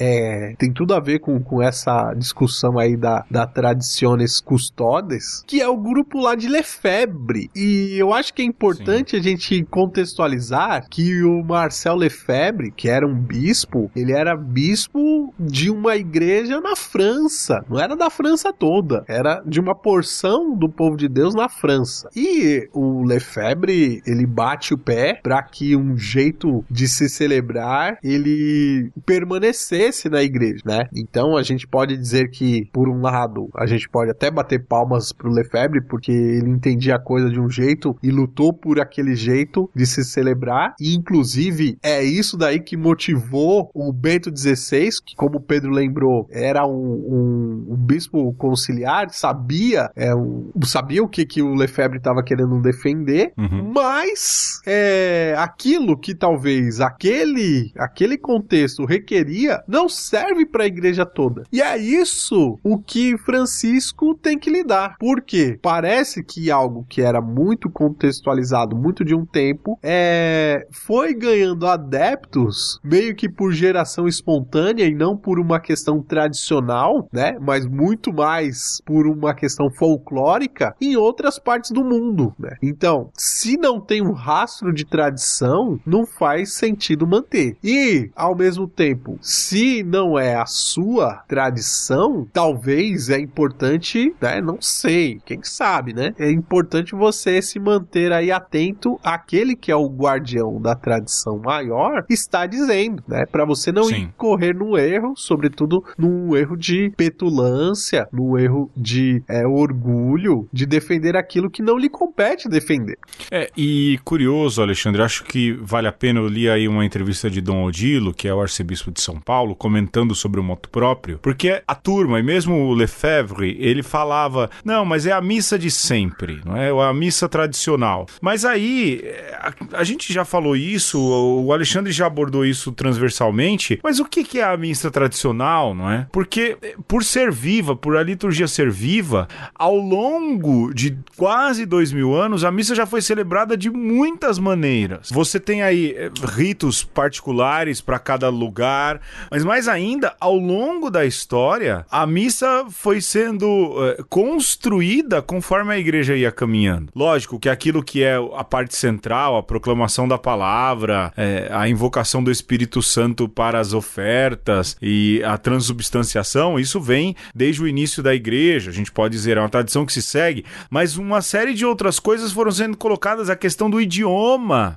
[0.50, 5.60] é, tem tudo a ver com, com essa discussão aí da, da Tradiciones Custodes, que
[5.60, 7.50] é o grupo lá de Lefebvre.
[7.54, 9.16] E eu acho que é importante Sim.
[9.16, 15.70] a gente contextualizar que o Marcel Lefebvre, que era um bispo, ele era bispo de
[15.70, 20.96] uma igreja na França, não era da França toda, era de uma porção do povo
[20.96, 22.08] de Deus na França.
[22.14, 28.90] E o Lefebvre, ele bate o pé para que um jeito de se celebrar ele
[29.04, 30.88] permanecesse na igreja, né?
[30.94, 35.12] Então a gente pode dizer que, por um lado, a gente pode até bater palmas
[35.12, 39.70] pro Lefebvre, porque ele entendia a coisa de um jeito e lutou por aquele jeito
[39.74, 45.36] de se celebrar, e inclusive é isso daí que motivou o Bento XVI, que como
[45.36, 51.24] o Pedro lembrou, era um, um, um bispo conciliar, sabia, é, um, sabia o que,
[51.24, 53.72] que o Lefebvre estava querendo defender, uhum.
[53.74, 56.41] mas é, aquilo que talvez
[56.80, 61.44] aquele, aquele contexto requeria não serve para a igreja toda.
[61.52, 64.96] E é isso o que Francisco tem que lidar.
[64.98, 71.66] Porque parece que algo que era muito contextualizado, muito de um tempo, é, foi ganhando
[71.66, 77.36] adeptos meio que por geração espontânea e não por uma questão tradicional, né?
[77.40, 82.56] Mas muito mais por uma questão folclórica em outras partes do mundo, né?
[82.62, 87.56] Então, se não tem um rastro de tradição, não faz sentido manter.
[87.64, 94.40] E, ao mesmo tempo, se não é a sua tradição, talvez é importante, né?
[94.40, 96.14] Não sei, quem sabe, né?
[96.16, 102.04] É importante você se manter aí atento àquele que é o guardião da tradição maior
[102.08, 103.26] está dizendo, né?
[103.26, 104.02] Para você não Sim.
[104.02, 111.16] incorrer no erro, sobretudo num erro de petulância, num erro de é, orgulho, de defender
[111.16, 112.96] aquilo que não lhe compete defender.
[113.28, 117.40] É, e curioso, Alexandre, acho que vale a pena eu li aí uma entrevista de
[117.40, 121.62] Dom Odilo, que é o arcebispo de São Paulo, comentando sobre o moto próprio, porque
[121.66, 126.40] a turma, e mesmo o Lefebvre, ele falava, não, mas é a missa de sempre,
[126.44, 126.70] não é?
[126.70, 128.06] A missa tradicional.
[128.20, 129.02] Mas aí,
[129.34, 134.24] a, a gente já falou isso, o Alexandre já abordou isso transversalmente, mas o que,
[134.24, 136.06] que é a missa tradicional, não é?
[136.12, 136.56] Porque
[136.86, 142.44] por ser viva, por a liturgia ser viva, ao longo de quase dois mil anos,
[142.44, 145.10] a missa já foi celebrada de muitas maneiras.
[145.10, 146.01] Você tem aí é,
[146.34, 149.00] ritos particulares para cada lugar,
[149.30, 155.78] mas mais ainda, ao longo da história, a missa foi sendo é, construída conforme a
[155.78, 156.92] igreja ia caminhando.
[156.94, 162.22] Lógico que aquilo que é a parte central, a proclamação da palavra, é, a invocação
[162.22, 168.14] do Espírito Santo para as ofertas e a transubstanciação, isso vem desde o início da
[168.14, 168.70] igreja.
[168.70, 171.98] A gente pode dizer, é uma tradição que se segue, mas uma série de outras
[171.98, 174.76] coisas foram sendo colocadas, a questão do idioma.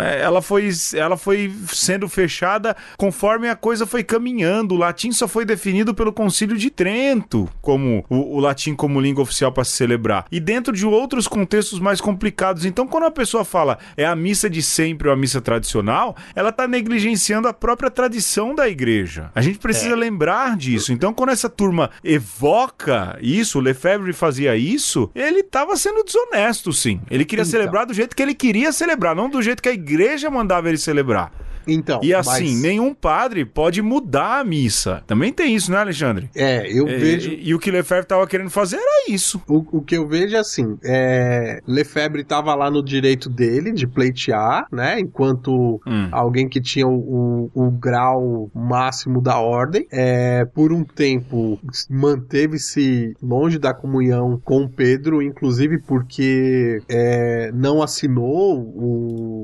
[0.00, 0.20] É?
[0.20, 4.74] Ela foi, ela foi sendo fechada conforme a coisa foi caminhando.
[4.74, 9.22] O latim só foi definido pelo Concílio de Trento como o, o latim como língua
[9.22, 10.26] oficial para se celebrar.
[10.30, 12.64] E dentro de outros contextos mais complicados.
[12.64, 16.50] Então, quando a pessoa fala é a missa de sempre ou a missa tradicional, ela
[16.50, 19.30] está negligenciando a própria tradição da igreja.
[19.34, 19.96] A gente precisa é.
[19.96, 20.92] lembrar disso.
[20.92, 27.00] Então, quando essa turma evoca isso, o Lefebvre fazia isso, ele estava sendo desonesto, sim.
[27.10, 27.50] Ele queria então.
[27.50, 30.78] celebrar do jeito que ele queria celebrar, não do jeito que a igreja mandava ele
[30.78, 31.32] celebrar.
[31.66, 32.00] Então.
[32.02, 32.62] E assim, mas...
[32.62, 35.02] nenhum padre pode mudar a missa.
[35.06, 36.30] Também tem isso, né, Alexandre?
[36.34, 37.30] É, eu é, vejo.
[37.30, 39.42] E, e, o que Lefebvre tava querendo fazer era isso.
[39.48, 41.60] O, o que eu vejo é assim: é...
[41.66, 44.98] Lefebvre tava lá no direito dele de pleitear, né?
[45.00, 46.08] Enquanto hum.
[46.10, 49.86] alguém que tinha o, o, o, grau máximo da ordem.
[49.90, 50.44] É...
[50.44, 51.58] Por um tempo
[51.88, 57.50] manteve-se longe da comunhão com Pedro, inclusive porque é...
[57.52, 58.52] não assinou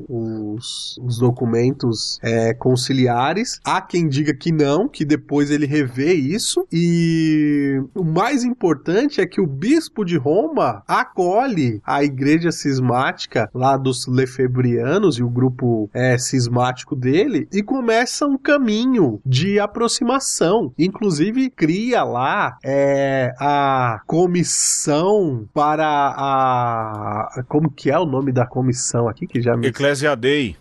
[0.09, 3.59] os, os documentos é, conciliares.
[3.63, 6.65] Há quem diga que não, que depois ele revê isso.
[6.71, 13.77] E o mais importante é que o bispo de Roma acolhe a igreja cismática lá
[13.77, 20.73] dos Lefebrianos e o grupo é, cismático dele e começa um caminho de aproximação.
[20.77, 29.07] Inclusive cria lá é, a comissão para a como que é o nome da comissão
[29.07, 30.55] aqui que já me Ecclesia Dei.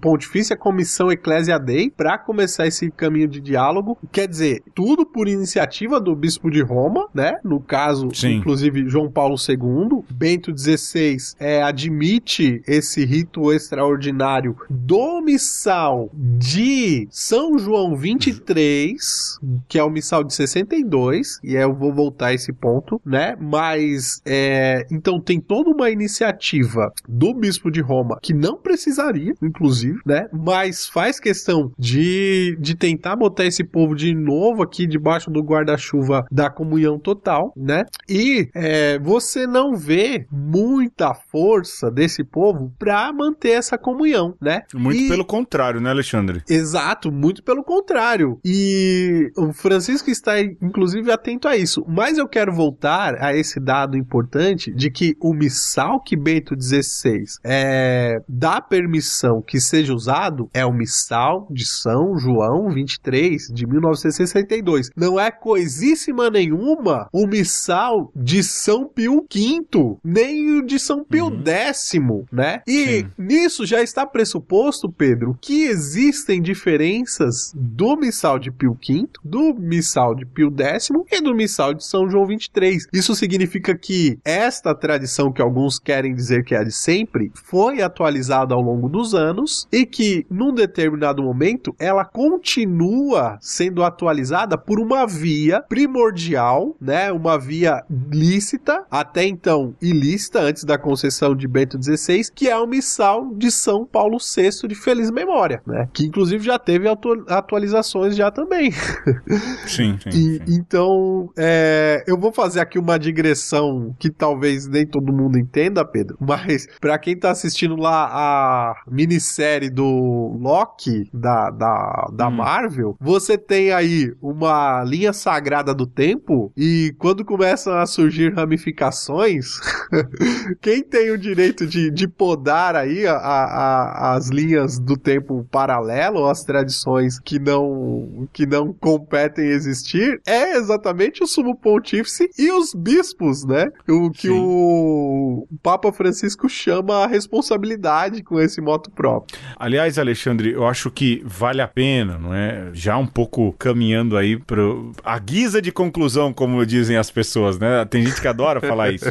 [0.00, 3.98] Pontifícia Comissão Ecclesia Dei para começar esse caminho de diálogo.
[4.12, 7.38] Quer dizer, tudo por iniciativa do bispo de Roma, né?
[7.42, 8.36] No caso, Sim.
[8.36, 17.58] inclusive João Paulo II, Bento XVI é, admite esse rito extraordinário do missal de São
[17.58, 23.02] João 23, que é o missal de 62, e eu vou voltar a esse ponto,
[23.04, 23.36] né?
[23.40, 29.98] Mas é, então tem toda uma iniciativa do bispo de Roma que não precisaria, inclusive,
[30.06, 30.28] né?
[30.32, 35.42] Mas mas faz questão de, de tentar botar esse povo de novo aqui debaixo do
[35.42, 37.86] guarda-chuva da comunhão total, né?
[38.06, 44.64] E é, você não vê muita força desse povo para manter essa comunhão, né?
[44.74, 45.08] Muito e...
[45.08, 46.42] pelo contrário, né, Alexandre?
[46.46, 48.38] Exato, muito pelo contrário.
[48.44, 51.82] E o Francisco está, inclusive, atento a isso.
[51.88, 57.24] Mas eu quero voltar a esse dado importante de que o missal que Bento XVI
[57.42, 64.90] é, dá permissão que seja usado é o Missal de São João 23, de 1962.
[64.96, 71.26] Não é coisíssima nenhuma o Missal de São Pio V, nem o de São Pio
[71.26, 71.42] uhum.
[71.44, 71.94] X,
[72.32, 72.62] né?
[72.66, 73.06] E Sim.
[73.18, 80.14] nisso já está pressuposto, Pedro, que existem diferenças do Missal de Pio V, do Missal
[80.14, 82.86] de Pio X e do Missal de São João 23.
[82.92, 88.54] Isso significa que esta tradição que alguns querem dizer que é de sempre foi atualizada
[88.54, 95.06] ao longo dos anos e que num determinado momento, ela continua sendo atualizada por uma
[95.06, 97.12] via primordial, né?
[97.12, 102.66] Uma via lícita, até então ilícita, antes da concessão de Bento XVI, que é o
[102.66, 105.90] missal de São Paulo VI de feliz memória, né?
[105.92, 108.72] Que inclusive já teve atu atualizações já também.
[109.66, 110.08] Sim, sim.
[110.08, 110.40] e, sim.
[110.48, 116.16] Então, é, eu vou fazer aqui uma digressão que talvez nem todo mundo entenda, Pedro,
[116.18, 122.32] mas para quem tá assistindo lá a minissérie do Loki da, da, da hum.
[122.32, 129.60] Marvel, você tem aí uma linha sagrada do tempo e quando começam a surgir ramificações,
[130.60, 136.26] quem tem o direito de, de podar aí a, a, as linhas do tempo paralelo,
[136.26, 142.74] as tradições que não, que não competem existir, é exatamente o sumo pontífice e os
[142.74, 143.68] bispos, né?
[143.88, 149.38] O que o Papa Francisco chama a responsabilidade com esse moto próprio.
[149.56, 152.68] Aliás, Alexandre, Alexandre, eu acho que vale a pena, não é?
[152.74, 154.60] Já um pouco caminhando aí para
[155.02, 157.84] a guisa de conclusão, como dizem as pessoas, né?
[157.86, 159.06] Tem gente que adora falar isso.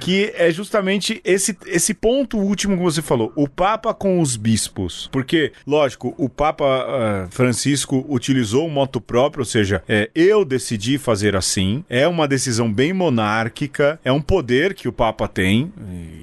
[0.00, 5.08] Que é justamente esse, esse ponto último que você falou, o Papa com os bispos.
[5.12, 10.96] Porque, lógico, o Papa uh, Francisco utilizou um moto próprio, ou seja, é, eu decidi
[10.96, 15.72] fazer assim, é uma decisão bem monárquica, é um poder que o Papa tem,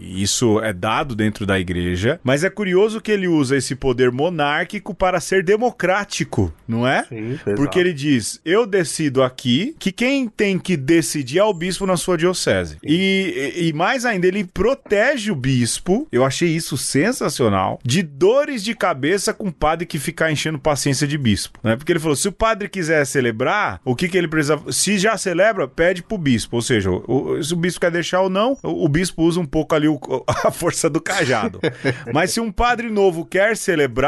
[0.02, 4.94] isso é dado dentro da igreja, mas é curioso que ele usa esse poder monárquico
[4.94, 7.04] para ser democrático, não é?
[7.04, 11.86] Sim, Porque ele diz: eu decido aqui que quem tem que decidir é o bispo
[11.86, 12.78] na sua diocese.
[12.84, 18.76] E, e mais ainda, ele protege o bispo, eu achei isso sensacional, de dores de
[18.76, 21.60] cabeça com o padre que ficar enchendo paciência de bispo.
[21.64, 21.76] Né?
[21.76, 24.60] Porque ele falou: se o padre quiser celebrar, o que, que ele precisa.
[24.72, 26.58] Se já celebra, pede pro bispo.
[26.58, 29.46] Ou seja, o, se o bispo quer deixar ou não, o, o bispo usa um
[29.46, 29.88] pouco ali
[30.46, 31.60] a força do cajado.
[32.14, 34.03] Mas se um padre novo quer celebrar,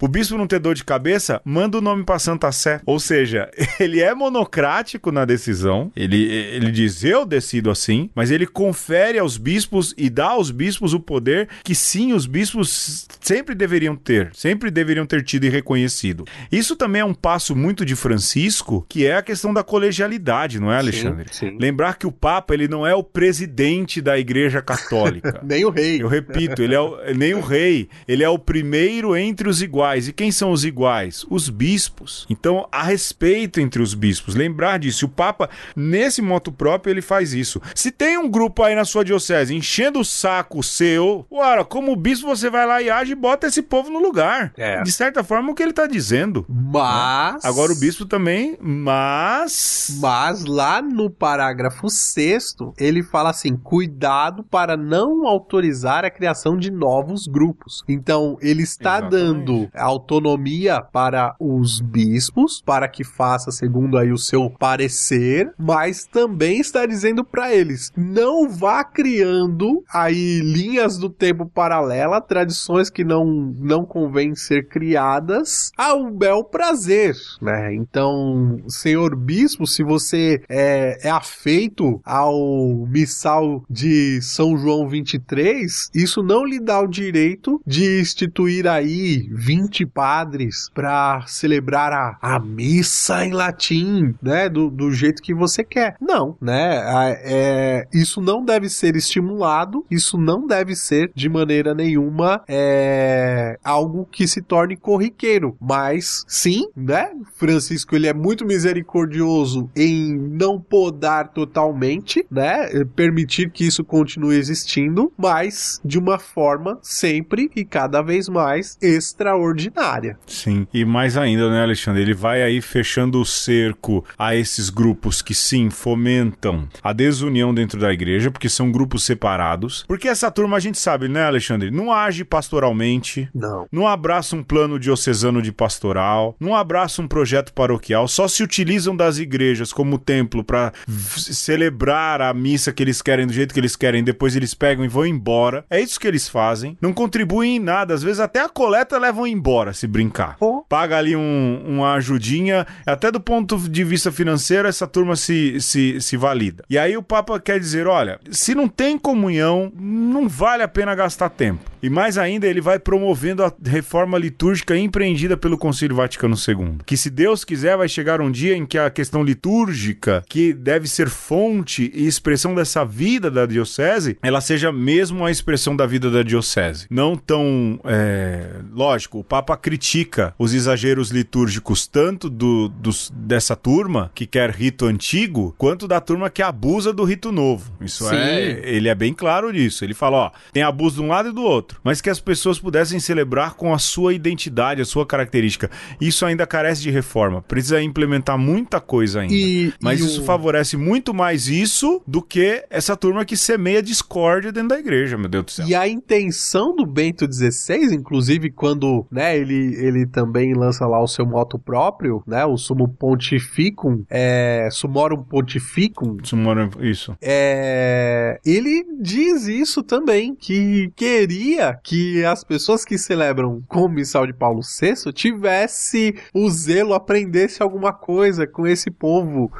[0.00, 2.80] o bispo não ter dor de cabeça, manda o nome pra Santa Sé.
[2.86, 5.90] Ou seja, ele é monocrático na decisão.
[5.96, 10.92] Ele, ele diz, eu decido assim, mas ele confere aos bispos e dá aos bispos
[10.94, 16.24] o poder que sim, os bispos sempre deveriam ter, sempre deveriam ter tido e reconhecido.
[16.50, 20.72] Isso também é um passo muito de Francisco, que é a questão da colegialidade, não
[20.72, 21.26] é, Alexandre?
[21.30, 21.58] Sim, sim.
[21.60, 25.40] Lembrar que o Papa, ele não é o presidente da Igreja Católica.
[25.44, 26.02] Nem o rei.
[26.02, 30.08] Eu repito, ele é o- nem o rei, ele é o primeiro entre os iguais.
[30.08, 31.26] E quem são os iguais?
[31.28, 32.26] Os bispos.
[32.30, 34.34] Então, há respeito entre os bispos.
[34.34, 35.04] Lembrar disso.
[35.06, 37.60] O Papa, nesse moto próprio, ele faz isso.
[37.74, 42.26] Se tem um grupo aí na sua diocese enchendo o saco seu, ora, como bispo,
[42.26, 44.52] você vai lá e age e bota esse povo no lugar.
[44.56, 44.82] É.
[44.82, 46.44] De certa forma, o que ele tá dizendo.
[46.48, 47.44] Mas.
[47.44, 49.98] Agora o bispo também, mas.
[50.00, 56.70] Mas lá no parágrafo 6 ele fala assim: cuidado para não autorizar a criação de
[56.70, 57.84] novos grupos.
[57.88, 59.10] Então, ele está Exatamente.
[59.10, 59.27] dando
[59.74, 66.86] autonomia para os bispos, para que faça segundo aí o seu parecer, mas também está
[66.86, 73.24] dizendo para eles: não vá criando aí linhas do tempo paralela, tradições que não,
[73.58, 77.74] não convém ser criadas ao bel prazer, né?
[77.74, 86.22] Então, senhor bispo, se você é, é afeito ao missal de São João 23, isso
[86.22, 93.24] não lhe dá o direito de instituir aí 20 padres para celebrar a, a missa
[93.24, 94.48] em latim, né?
[94.48, 95.96] Do, do jeito que você quer.
[96.00, 97.18] Não, né?
[97.22, 104.06] É, isso não deve ser estimulado, isso não deve ser de maneira nenhuma é, algo
[104.10, 105.56] que se torne corriqueiro.
[105.60, 107.10] Mas sim, né?
[107.34, 112.68] Francisco ele é muito misericordioso em não podar totalmente, né?
[112.96, 118.76] Permitir que isso continue existindo, mas de uma forma sempre e cada vez mais
[119.08, 120.18] extraordinária.
[120.26, 122.02] Sim, e mais ainda, né, Alexandre?
[122.02, 127.78] Ele vai aí fechando o cerco a esses grupos que sim fomentam a desunião dentro
[127.80, 129.84] da igreja, porque são grupos separados.
[129.88, 131.70] Porque essa turma a gente sabe, né, Alexandre?
[131.70, 133.66] Não age pastoralmente, Não.
[133.72, 138.94] não abraça um plano diocesano de pastoral, não abraça um projeto paroquial, só se utilizam
[138.96, 140.72] das igrejas como templo para
[141.16, 144.88] celebrar a missa que eles querem do jeito que eles querem, depois eles pegam e
[144.88, 145.64] vão embora.
[145.70, 146.76] É isso que eles fazem.
[146.80, 150.36] Não contribuem em nada, às vezes até a coleta levam embora se brincar.
[150.40, 150.62] Oh.
[150.68, 156.00] Paga ali um- uma ajudinha, até do ponto de vista financeiro, essa turma se, se,
[156.00, 156.64] se valida.
[156.68, 160.94] E aí o Papa quer dizer: olha, se não tem comunhão, não vale a pena
[160.94, 161.60] gastar tempo.
[161.82, 166.78] E mais ainda, ele vai promovendo a reforma litúrgica empreendida pelo Concílio Vaticano II.
[166.86, 170.88] Que se Deus quiser, vai chegar um dia em que a questão litúrgica, que deve
[170.88, 176.10] ser fonte e expressão dessa vida da diocese, ela seja mesmo a expressão da vida
[176.10, 176.86] da diocese.
[176.90, 177.78] Não tão.
[177.84, 184.50] é, Lógico, o Papa critica os exageros litúrgicos tanto do, dos- dessa turma que quer
[184.50, 187.72] rito antigo, quanto da turma que abusa do rito novo.
[187.80, 188.14] Isso Sim.
[188.16, 189.84] é ele é bem claro nisso.
[189.84, 192.58] Ele fala, ó, tem abuso de um lado e do outro, mas que as pessoas
[192.58, 195.70] pudessem celebrar com a sua identidade, a sua característica.
[196.00, 197.42] Isso ainda carece de reforma.
[197.42, 199.34] Precisa implementar muita coisa ainda.
[199.34, 203.82] E- mas e isso o- favorece muito mais isso do que essa turma que semeia
[203.82, 205.66] discórdia dentro da igreja, meu Deus do céu.
[205.68, 211.08] E a intenção do Bento XVI, inclusive quando, né, ele, ele também lança lá o
[211.08, 217.16] seu moto próprio, né, o Sumo Pontificum, é, Sumorum Pontificum, mora- Isso.
[217.20, 224.26] é, ele diz isso também, que queria que as pessoas que celebram com o missal
[224.26, 229.50] de Paulo VI tivesse o zelo, aprendesse alguma coisa com esse povo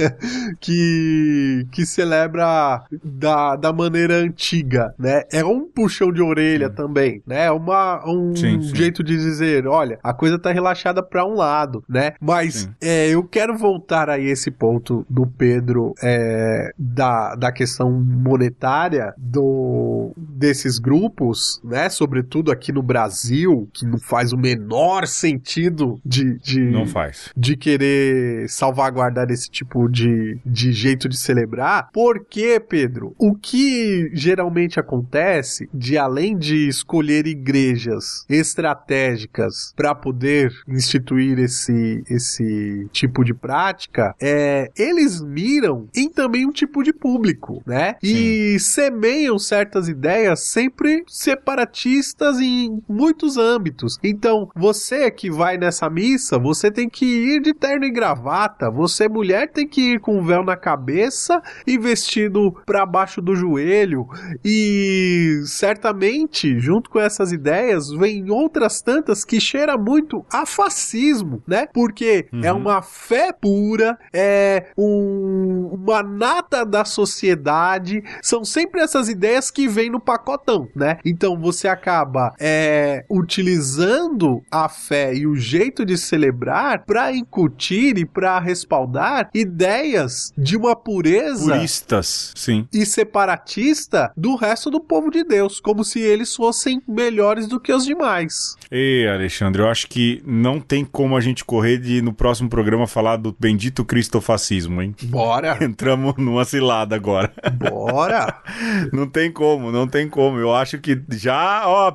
[0.60, 5.22] que, que celebra da, da maneira antiga, né?
[5.32, 7.46] É um puxão de orelha também, né?
[7.46, 8.74] É uma, um Sim, sim.
[8.74, 12.14] jeito de dizer, olha, a coisa tá relaxada para um lado, né?
[12.20, 12.74] Mas Sim.
[12.80, 20.12] é, eu quero voltar a esse ponto do Pedro é, da, da questão monetária do,
[20.16, 26.38] desses grupos grupos, né, sobretudo aqui no Brasil, que não faz o menor sentido de,
[26.38, 27.30] de Não faz.
[27.36, 31.88] de querer salvaguardar esse tipo de, de jeito de celebrar.
[31.92, 41.38] Porque, Pedro, o que geralmente acontece, de além de escolher igrejas estratégicas para poder instituir
[41.38, 47.96] esse, esse tipo de prática, é eles miram em também um tipo de público, né?
[48.02, 53.98] E semeiam certas ideias sempre separatistas em muitos âmbitos.
[54.02, 58.70] Então, você que vai nessa missa, você tem que ir de terno e gravata.
[58.70, 63.34] Você, mulher, tem que ir com um véu na cabeça e vestido para baixo do
[63.34, 64.06] joelho.
[64.44, 71.66] E certamente, junto com essas ideias, vem outras tantas que cheira muito a fascismo, né?
[71.72, 78.02] Porque é uma fé pura, é um- uma nata da sociedade.
[78.22, 80.98] São sempre essas ideias que vêm no pacotão, né?
[81.14, 88.04] Então você acaba é, utilizando a fé e o jeito de celebrar para incutir e
[88.04, 92.66] para respaldar ideias de uma pureza Puristas, sim.
[92.72, 97.72] e separatista do resto do povo de Deus, como se eles fossem melhores do que
[97.72, 98.56] os demais.
[98.68, 102.88] Ei, Alexandre, eu acho que não tem como a gente correr de no próximo programa
[102.88, 104.96] falar do bendito cristofascismo, hein?
[105.04, 107.32] Bora, Entramos numa cilada agora.
[107.56, 108.42] bora.
[108.92, 110.38] Não tem como, não tem como.
[110.38, 111.92] Eu acho que já, ó,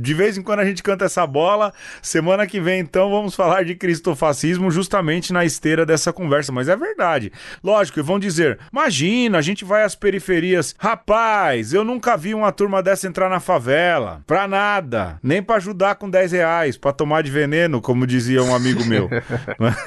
[0.00, 1.72] de vez em quando a gente canta essa bola.
[2.02, 6.52] Semana que vem, então, vamos falar de cristofascismo justamente na esteira dessa conversa.
[6.52, 7.32] Mas é verdade.
[7.62, 10.74] Lógico, e vão dizer: imagina, a gente vai às periferias.
[10.78, 14.22] Rapaz, eu nunca vi uma turma dessa entrar na favela.
[14.26, 15.18] Pra nada.
[15.22, 19.08] Nem pra ajudar com 10 reais, pra tomar de veneno, como dizia um amigo meu.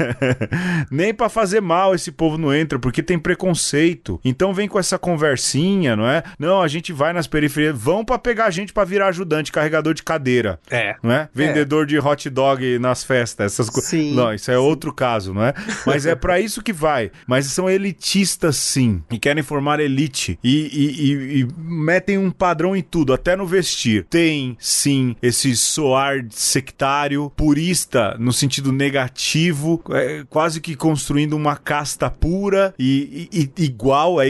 [0.89, 4.19] Nem pra fazer mal esse povo não entra, porque tem preconceito.
[4.23, 6.23] Então vem com essa conversinha, não é?
[6.39, 9.93] Não, a gente vai nas periferias, vão pra pegar a gente pra virar ajudante, carregador
[9.93, 10.59] de cadeira.
[10.69, 10.95] É.
[11.03, 11.29] Não é?
[11.33, 13.89] Vendedor de hot dog nas festas, essas coisas.
[13.89, 15.53] Sim, Não, isso é outro caso, não é?
[15.85, 17.11] Mas é pra isso que vai.
[17.27, 19.01] Mas são elitistas, sim.
[19.11, 20.39] E querem formar elite.
[20.43, 24.05] E, e- e- e metem um padrão em tudo, até no vestir.
[24.09, 32.09] Tem, sim, esse soar sectário, purista, no sentido negativo, é, quase que construindo uma casta
[32.09, 34.21] pura e, e- e igual.
[34.21, 34.29] É,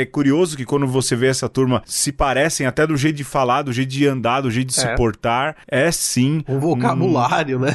[0.00, 3.45] é curioso que quando você vê essa turma, se parecem até do jeito de falar,
[3.62, 4.94] do jeito de andar, do jeito de se É.
[4.96, 5.56] portar.
[5.68, 7.72] É sim Um vocabulário, né?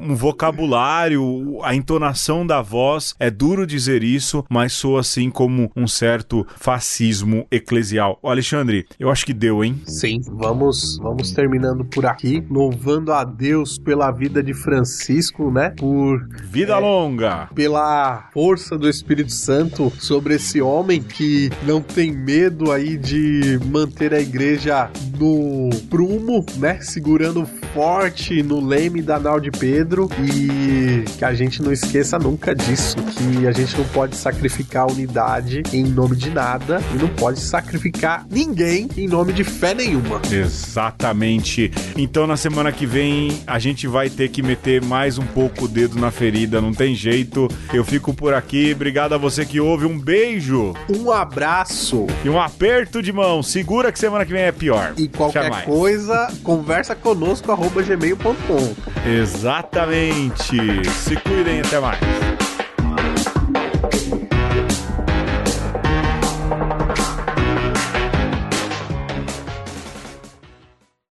[0.00, 3.14] um vocabulário, a entonação da voz.
[3.18, 8.18] É duro dizer isso, mas soa assim como um certo fascismo eclesial.
[8.22, 9.80] Ô, Alexandre, eu acho que deu, hein?
[9.86, 15.70] Sim, vamos, vamos terminando por aqui, louvando a Deus pela vida de Francisco, né?
[15.70, 17.48] Por Vida longa!
[17.54, 24.12] pela força do Espírito Santo sobre esse homem que não tem medo aí de manter
[24.14, 26.78] a igreja no prumo, né?
[26.80, 32.54] Segurando forte no leme da nau de Pedro e que a gente não esqueça nunca
[32.54, 37.08] disso, que a gente não pode sacrificar a unidade em nome de nada e não
[37.08, 40.20] pode sacrificar ninguém em nome de fé nenhuma.
[40.30, 41.70] Exatamente.
[41.96, 45.68] Então na semana que vem a gente vai ter que meter mais um pouco o
[45.68, 47.48] dedo na ferida, não tem jeito.
[47.72, 48.72] Eu fico por aqui.
[48.74, 49.86] Obrigado a você que ouve.
[49.86, 53.42] Um beijo Um abraço e um aperto de mão.
[53.42, 54.83] Segura que semana que vem é pior.
[54.96, 55.64] E qualquer Jamais.
[55.64, 58.74] coisa, conversa conosco arroba gmail.com.
[59.08, 60.56] Exatamente.
[60.90, 62.33] Se cuidem, até mais.